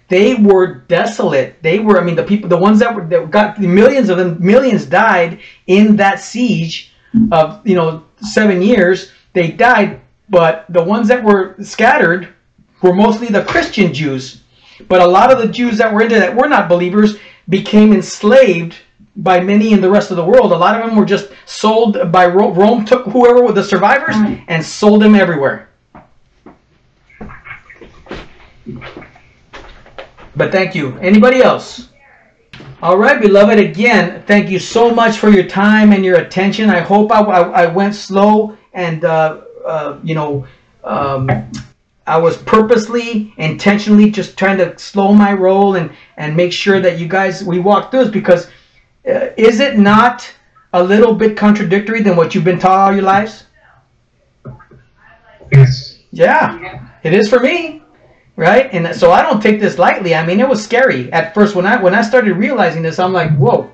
they 0.09 0.35
were 0.35 0.75
desolate. 0.89 1.61
They 1.63 1.79
were 1.79 1.99
i 1.99 2.03
mean 2.03 2.15
the 2.15 2.23
people 2.23 2.49
the 2.49 2.57
ones 2.57 2.79
that 2.79 2.93
were 2.93 3.05
that 3.07 3.31
got 3.31 3.59
millions 3.59 4.09
of 4.09 4.17
them 4.17 4.37
millions 4.39 4.85
died 4.85 5.39
in 5.67 5.95
that 5.95 6.19
siege 6.19 6.91
of 7.31 7.65
you 7.65 7.75
know 7.75 8.03
7 8.21 8.61
years. 8.61 9.11
They 9.33 9.51
died 9.51 10.01
but 10.29 10.65
the 10.67 10.83
ones 10.83 11.07
that 11.07 11.23
were 11.23 11.55
scattered 11.61 12.27
were 12.81 12.93
mostly 12.93 13.27
the 13.27 13.45
Christian 13.45 13.93
Jews. 13.93 14.41
But 14.89 15.01
a 15.01 15.07
lot 15.07 15.31
of 15.31 15.39
the 15.39 15.47
Jews 15.47 15.77
that 15.77 15.93
were 15.93 16.01
into 16.01 16.15
that 16.15 16.35
were 16.35 16.49
not 16.49 16.67
believers 16.67 17.15
became 17.47 17.93
enslaved 17.93 18.75
by 19.17 19.39
many 19.39 19.73
in 19.73 19.81
the 19.81 19.89
rest 19.89 20.11
of 20.11 20.17
the 20.17 20.23
world. 20.23 20.51
A 20.51 20.57
lot 20.57 20.79
of 20.79 20.87
them 20.87 20.95
were 20.95 21.05
just 21.05 21.29
sold 21.45 22.11
by 22.11 22.27
Ro- 22.27 22.53
Rome. 22.53 22.85
Took 22.85 23.05
whoever 23.05 23.43
were 23.43 23.51
the 23.51 23.63
survivors 23.63 24.15
and 24.47 24.63
sold 24.63 25.01
them 25.01 25.15
everywhere. 25.15 25.69
But 30.35 30.51
thank 30.51 30.75
you. 30.75 30.97
Anybody 30.99 31.41
else? 31.41 31.89
All 32.83 32.97
right, 32.97 33.19
beloved. 33.19 33.57
Again, 33.57 34.23
thank 34.27 34.49
you 34.49 34.59
so 34.59 34.93
much 34.93 35.17
for 35.17 35.29
your 35.29 35.47
time 35.47 35.93
and 35.93 36.05
your 36.05 36.17
attention. 36.17 36.69
I 36.69 36.79
hope 36.79 37.11
I, 37.11 37.21
I, 37.21 37.63
I 37.63 37.65
went 37.65 37.95
slow 37.95 38.55
and 38.73 39.03
uh, 39.03 39.41
uh, 39.65 39.99
you 40.03 40.13
know. 40.13 40.45
Um, 40.83 41.29
I 42.05 42.17
was 42.17 42.37
purposely, 42.37 43.33
intentionally 43.35 44.09
just 44.09 44.37
trying 44.37 44.57
to 44.59 44.77
slow 44.79 45.13
my 45.13 45.33
roll 45.33 45.75
and, 45.75 45.91
and 46.15 46.37
make 46.37 46.53
sure 46.53 46.79
that 46.79 46.99
you 46.99 47.05
guys, 47.05 47.43
we 47.43 47.59
walk 47.59 47.91
through 47.91 48.05
this 48.05 48.11
because 48.13 48.49
Uh, 49.07 49.29
is 49.37 49.59
it 49.59 49.77
not 49.77 50.29
a 50.73 50.83
little 50.83 51.13
bit 51.13 51.37
contradictory 51.37 52.01
than 52.01 52.15
what 52.15 52.35
you've 52.35 52.43
been 52.43 52.59
taught 52.59 52.79
all 52.79 52.93
your 52.93 53.03
lives? 53.03 53.45
Yes. 55.51 55.99
Yeah, 56.11 56.89
it 57.03 57.13
is 57.13 57.29
for 57.29 57.39
me, 57.39 57.81
right? 58.35 58.69
And 58.73 58.95
so 58.95 59.11
I 59.11 59.21
don't 59.21 59.41
take 59.41 59.59
this 59.59 59.77
lightly. 59.77 60.15
I 60.15 60.25
mean, 60.25 60.39
it 60.39 60.47
was 60.47 60.63
scary 60.63 61.11
at 61.13 61.33
first 61.33 61.55
when 61.55 61.65
I 61.65 61.81
when 61.81 61.93
I 61.93 62.01
started 62.01 62.33
realizing 62.33 62.81
this. 62.81 62.97
I'm 62.99 63.13
like, 63.13 63.35
whoa, 63.37 63.71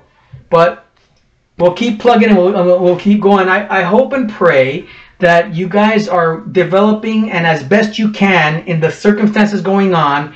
but 0.50 0.86
we'll 1.58 1.74
keep 1.74 2.00
plugging 2.00 2.28
and 2.28 2.38
we'll, 2.38 2.80
we'll 2.80 2.98
keep 2.98 3.20
going. 3.20 3.48
I, 3.48 3.80
I 3.80 3.82
hope 3.82 4.12
and 4.12 4.30
pray 4.30 4.88
that 5.20 5.54
you 5.54 5.68
guys 5.68 6.08
are 6.08 6.40
developing 6.40 7.30
and 7.30 7.46
as 7.46 7.62
best 7.62 7.98
you 7.98 8.10
can 8.10 8.64
in 8.66 8.80
the 8.80 8.90
circumstances 8.90 9.60
going 9.60 9.94
on 9.94 10.34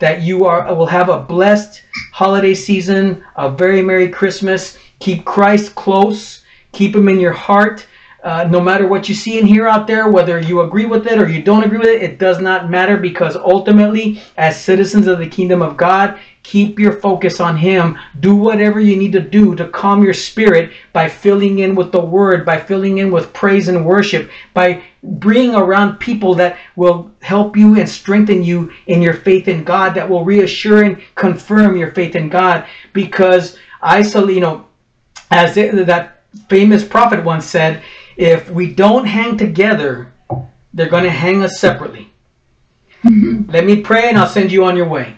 that 0.00 0.22
you 0.22 0.44
are 0.44 0.74
will 0.74 0.86
have 0.86 1.08
a 1.08 1.20
blessed 1.20 1.82
holiday 2.12 2.54
season 2.54 3.24
a 3.36 3.48
very 3.50 3.80
merry 3.80 4.08
christmas. 4.08 4.78
Keep 4.98 5.24
christ 5.24 5.74
close. 5.76 6.44
Keep 6.72 6.96
him 6.96 7.08
in 7.08 7.20
your 7.20 7.32
heart 7.32 7.86
uh, 8.22 8.44
no 8.44 8.60
matter 8.60 8.86
what 8.86 9.08
you 9.08 9.14
see 9.14 9.38
and 9.38 9.48
hear 9.48 9.66
out 9.66 9.86
there 9.86 10.08
whether 10.08 10.40
you 10.40 10.60
agree 10.60 10.86
with 10.86 11.06
it 11.06 11.18
or 11.18 11.28
you 11.28 11.42
don't 11.42 11.64
agree 11.64 11.78
with 11.78 11.88
it 11.88 12.02
it 12.02 12.18
does 12.18 12.40
not 12.40 12.70
matter 12.70 12.96
because 12.96 13.36
ultimately 13.36 14.20
as 14.36 14.60
citizens 14.60 15.06
of 15.06 15.18
the 15.18 15.28
kingdom 15.28 15.62
of 15.62 15.76
god 15.76 16.18
keep 16.42 16.78
your 16.78 16.92
focus 16.92 17.40
on 17.40 17.56
him. 17.56 17.98
Do 18.18 18.34
whatever 18.34 18.80
you 18.80 18.96
need 18.96 19.12
to 19.12 19.20
do 19.20 19.54
to 19.56 19.68
calm 19.68 20.02
your 20.02 20.14
spirit 20.14 20.72
by 20.92 21.08
filling 21.08 21.60
in 21.60 21.74
with 21.74 21.92
the 21.92 22.00
word 22.00 22.46
by 22.46 22.58
filling 22.58 22.98
in 22.98 23.10
with 23.10 23.32
praise 23.32 23.68
and 23.68 23.84
worship 23.84 24.30
by 24.54 24.82
bringing 25.02 25.54
around 25.54 25.98
people 25.98 26.34
that 26.34 26.58
will 26.76 27.10
help 27.20 27.56
you 27.56 27.78
and 27.78 27.88
strengthen 27.88 28.42
you 28.42 28.72
in 28.86 29.02
your 29.02 29.14
faith 29.14 29.48
in 29.48 29.64
god 29.64 29.94
that 29.94 30.08
will 30.08 30.24
reassure 30.24 30.82
and 30.82 31.00
confirm 31.14 31.76
your 31.76 31.92
faith 31.92 32.16
in 32.16 32.28
god. 32.28 32.66
Because 32.92 33.58
i 33.82 34.00
you 34.00 34.40
know 34.40 34.66
as 35.30 35.56
it, 35.56 35.86
that 35.86 36.22
famous 36.48 36.84
prophet 36.84 37.24
once 37.24 37.46
said 37.46 37.82
if 38.20 38.50
we 38.50 38.72
don't 38.74 39.06
hang 39.06 39.36
together 39.38 40.12
they're 40.74 40.90
going 40.90 41.04
to 41.04 41.10
hang 41.10 41.42
us 41.42 41.58
separately 41.58 42.12
let 43.48 43.64
me 43.64 43.80
pray 43.80 44.08
and 44.08 44.18
i'll 44.18 44.28
send 44.28 44.52
you 44.52 44.64
on 44.64 44.76
your 44.76 44.88
way 44.88 45.16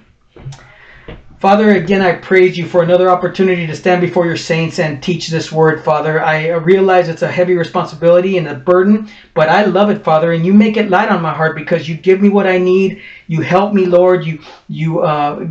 Father, 1.41 1.73
again, 1.73 2.03
I 2.03 2.13
praise 2.13 2.57
you 2.57 2.67
for 2.67 2.85
another 2.85 3.11
opportunity 3.11 3.67
to 3.67 3.75
stand 3.75 4.01
before 4.01 4.27
your 4.27 4.37
saints 4.37 4.79
and 4.79 5.03
teach 5.03 5.27
this 5.27 5.51
word, 5.51 5.85
Father. 5.85 6.23
I 6.23 6.51
realize 6.51 7.09
it's 7.09 7.23
a 7.23 7.33
heavy 7.33 7.57
responsibility 7.57 8.39
and 8.39 8.47
a 8.47 8.55
burden, 8.55 9.09
but 9.35 9.49
I 9.49 9.65
love 9.65 9.91
it, 9.91 10.05
Father, 10.05 10.31
and 10.35 10.47
you 10.47 10.55
make 10.55 10.77
it 10.77 10.89
light 10.89 11.09
on 11.09 11.21
my 11.21 11.35
heart 11.35 11.57
because 11.57 11.89
you 11.89 11.97
give 11.97 12.23
me 12.23 12.29
what 12.29 12.47
I 12.47 12.59
need. 12.59 13.03
You 13.27 13.41
help 13.41 13.75
me, 13.75 13.87
Lord. 13.87 14.25
You, 14.25 14.39
you, 14.69 15.01
uh, 15.01 15.49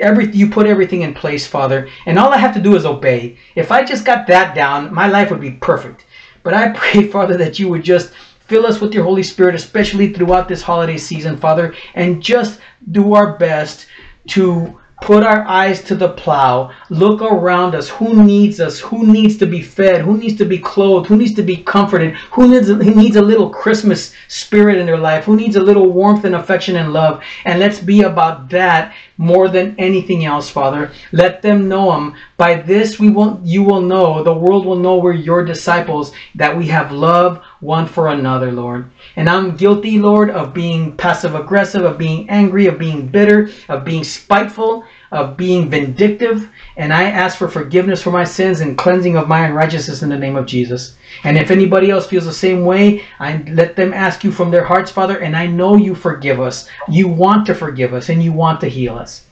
every, 0.00 0.28
you 0.32 0.50
put 0.50 0.66
everything 0.66 1.02
in 1.02 1.14
place, 1.14 1.46
Father, 1.46 1.88
and 2.06 2.18
all 2.18 2.34
I 2.34 2.38
have 2.38 2.54
to 2.54 2.60
do 2.60 2.74
is 2.74 2.84
obey. 2.84 3.38
If 3.54 3.70
I 3.70 3.84
just 3.84 4.04
got 4.04 4.26
that 4.26 4.56
down, 4.56 4.92
my 4.92 5.06
life 5.06 5.30
would 5.30 5.40
be 5.40 5.52
perfect. 5.52 6.04
But 6.42 6.54
I 6.54 6.70
pray, 6.70 7.08
Father, 7.10 7.36
that 7.36 7.58
you 7.58 7.68
would 7.68 7.84
just 7.84 8.12
fill 8.40 8.66
us 8.66 8.80
with 8.80 8.94
your 8.94 9.04
Holy 9.04 9.22
Spirit, 9.22 9.54
especially 9.54 10.12
throughout 10.12 10.48
this 10.48 10.62
holiday 10.62 10.96
season, 10.96 11.36
Father, 11.36 11.74
and 11.94 12.22
just 12.22 12.60
do 12.90 13.14
our 13.14 13.36
best 13.36 13.86
to 14.28 14.78
put 15.00 15.22
our 15.22 15.46
eyes 15.46 15.82
to 15.84 15.94
the 15.94 16.08
plow, 16.08 16.72
look 16.90 17.22
around 17.22 17.74
us. 17.74 17.88
Who 17.88 18.22
needs 18.24 18.60
us? 18.60 18.80
Who 18.80 19.06
needs 19.06 19.36
to 19.38 19.46
be 19.46 19.62
fed? 19.62 20.00
Who 20.00 20.16
needs 20.16 20.36
to 20.38 20.44
be 20.44 20.58
clothed? 20.58 21.06
Who 21.06 21.16
needs 21.16 21.34
to 21.34 21.42
be 21.42 21.58
comforted? 21.58 22.14
Who 22.32 22.48
needs, 22.48 22.68
who 22.68 22.94
needs 22.94 23.16
a 23.16 23.22
little 23.22 23.50
Christmas 23.50 24.14
spirit 24.26 24.78
in 24.78 24.86
their 24.86 24.98
life? 24.98 25.24
Who 25.24 25.36
needs 25.36 25.56
a 25.56 25.62
little 25.62 25.90
warmth 25.90 26.24
and 26.24 26.34
affection 26.34 26.76
and 26.76 26.92
love? 26.92 27.22
And 27.44 27.60
let's 27.60 27.78
be 27.78 28.02
about 28.02 28.48
that 28.50 28.94
more 29.18 29.48
than 29.48 29.74
anything 29.78 30.24
else, 30.24 30.48
Father. 30.48 30.92
Let 31.12 31.42
them 31.42 31.68
know 31.68 31.92
Him. 31.94 32.14
By 32.36 32.62
this, 32.62 32.98
we 32.98 33.10
will, 33.10 33.40
you 33.44 33.62
will 33.62 33.82
know, 33.82 34.22
the 34.22 34.32
world 34.32 34.64
will 34.64 34.76
know 34.76 34.96
we're 34.96 35.12
your 35.12 35.44
disciples, 35.44 36.12
that 36.36 36.56
we 36.56 36.68
have 36.68 36.92
love 36.92 37.42
one 37.60 37.86
for 37.86 38.08
another, 38.08 38.52
Lord. 38.52 38.90
And 39.16 39.28
I'm 39.28 39.56
guilty, 39.56 39.98
Lord, 39.98 40.30
of 40.30 40.54
being 40.54 40.96
passive 40.96 41.34
aggressive, 41.34 41.84
of 41.84 41.98
being 41.98 42.30
angry, 42.30 42.66
of 42.66 42.78
being 42.78 43.08
bitter, 43.08 43.50
of 43.68 43.84
being 43.84 44.04
spiteful, 44.04 44.84
of 45.10 45.36
being 45.36 45.68
vindictive. 45.68 46.48
And 46.78 46.92
I 46.92 47.10
ask 47.10 47.36
for 47.36 47.48
forgiveness 47.48 48.00
for 48.00 48.12
my 48.12 48.22
sins 48.22 48.60
and 48.60 48.78
cleansing 48.78 49.16
of 49.16 49.26
my 49.26 49.44
unrighteousness 49.44 50.04
in 50.04 50.10
the 50.10 50.16
name 50.16 50.36
of 50.36 50.46
Jesus. 50.46 50.94
And 51.24 51.36
if 51.36 51.50
anybody 51.50 51.90
else 51.90 52.06
feels 52.06 52.24
the 52.24 52.32
same 52.32 52.64
way, 52.64 53.04
I 53.18 53.42
let 53.48 53.74
them 53.74 53.92
ask 53.92 54.22
you 54.22 54.30
from 54.30 54.52
their 54.52 54.64
hearts, 54.64 54.90
Father. 54.90 55.18
And 55.18 55.36
I 55.36 55.46
know 55.46 55.74
you 55.74 55.96
forgive 55.96 56.40
us. 56.40 56.68
You 56.88 57.08
want 57.08 57.46
to 57.46 57.54
forgive 57.54 57.94
us 57.94 58.10
and 58.10 58.22
you 58.22 58.32
want 58.32 58.60
to 58.60 58.68
heal 58.68 58.94
us. 58.94 59.24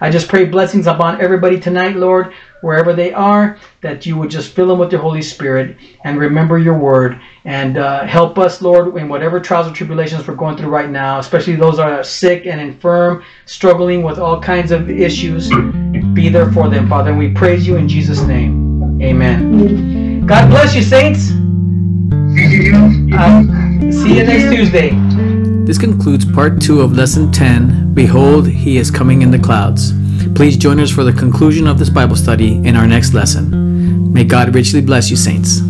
I 0.00 0.10
just 0.10 0.28
pray 0.28 0.44
blessings 0.44 0.86
upon 0.86 1.20
everybody 1.20 1.60
tonight, 1.60 1.96
Lord, 1.96 2.34
wherever 2.60 2.92
they 2.92 3.12
are, 3.12 3.56
that 3.82 4.06
you 4.06 4.16
would 4.16 4.30
just 4.30 4.52
fill 4.52 4.68
them 4.68 4.78
with 4.78 4.90
your 4.90 5.00
Holy 5.00 5.22
Spirit 5.22 5.76
and 6.04 6.18
remember 6.18 6.58
your 6.58 6.76
word 6.76 7.20
and 7.44 7.78
uh, 7.78 8.04
help 8.04 8.38
us, 8.38 8.62
Lord, 8.62 8.96
in 8.96 9.08
whatever 9.08 9.38
trials 9.40 9.68
or 9.68 9.74
tribulations 9.74 10.26
we're 10.26 10.34
going 10.34 10.56
through 10.56 10.70
right 10.70 10.90
now, 10.90 11.18
especially 11.18 11.56
those 11.56 11.76
that 11.76 11.88
are 11.88 12.04
sick 12.04 12.46
and 12.46 12.60
infirm, 12.60 13.24
struggling 13.46 14.02
with 14.02 14.18
all 14.18 14.40
kinds 14.40 14.72
of 14.72 14.88
issues. 14.88 15.50
Be 16.14 16.28
there 16.28 16.50
for 16.52 16.68
them, 16.68 16.88
Father. 16.88 17.10
And 17.10 17.18
we 17.18 17.32
praise 17.32 17.66
you 17.66 17.76
in 17.76 17.88
Jesus' 17.88 18.20
name. 18.22 19.00
Amen. 19.02 20.26
God 20.26 20.50
bless 20.50 20.74
you, 20.74 20.82
saints. 20.82 21.30
Uh, 23.14 23.42
see 23.90 24.16
you 24.16 24.24
next 24.24 24.54
Tuesday. 24.54 24.90
This 25.64 25.78
concludes 25.78 26.24
part 26.24 26.60
two 26.60 26.80
of 26.80 26.92
lesson 26.92 27.30
10 27.32 27.94
Behold, 27.94 28.48
He 28.48 28.78
is 28.78 28.90
coming 28.90 29.22
in 29.22 29.30
the 29.30 29.38
clouds. 29.38 29.92
Please 30.34 30.56
join 30.56 30.80
us 30.80 30.90
for 30.90 31.04
the 31.04 31.12
conclusion 31.12 31.66
of 31.66 31.78
this 31.78 31.90
Bible 31.90 32.16
study 32.16 32.56
in 32.66 32.76
our 32.76 32.86
next 32.86 33.14
lesson. 33.14 34.12
May 34.12 34.24
God 34.24 34.54
richly 34.54 34.80
bless 34.80 35.10
you, 35.10 35.16
saints. 35.16 35.60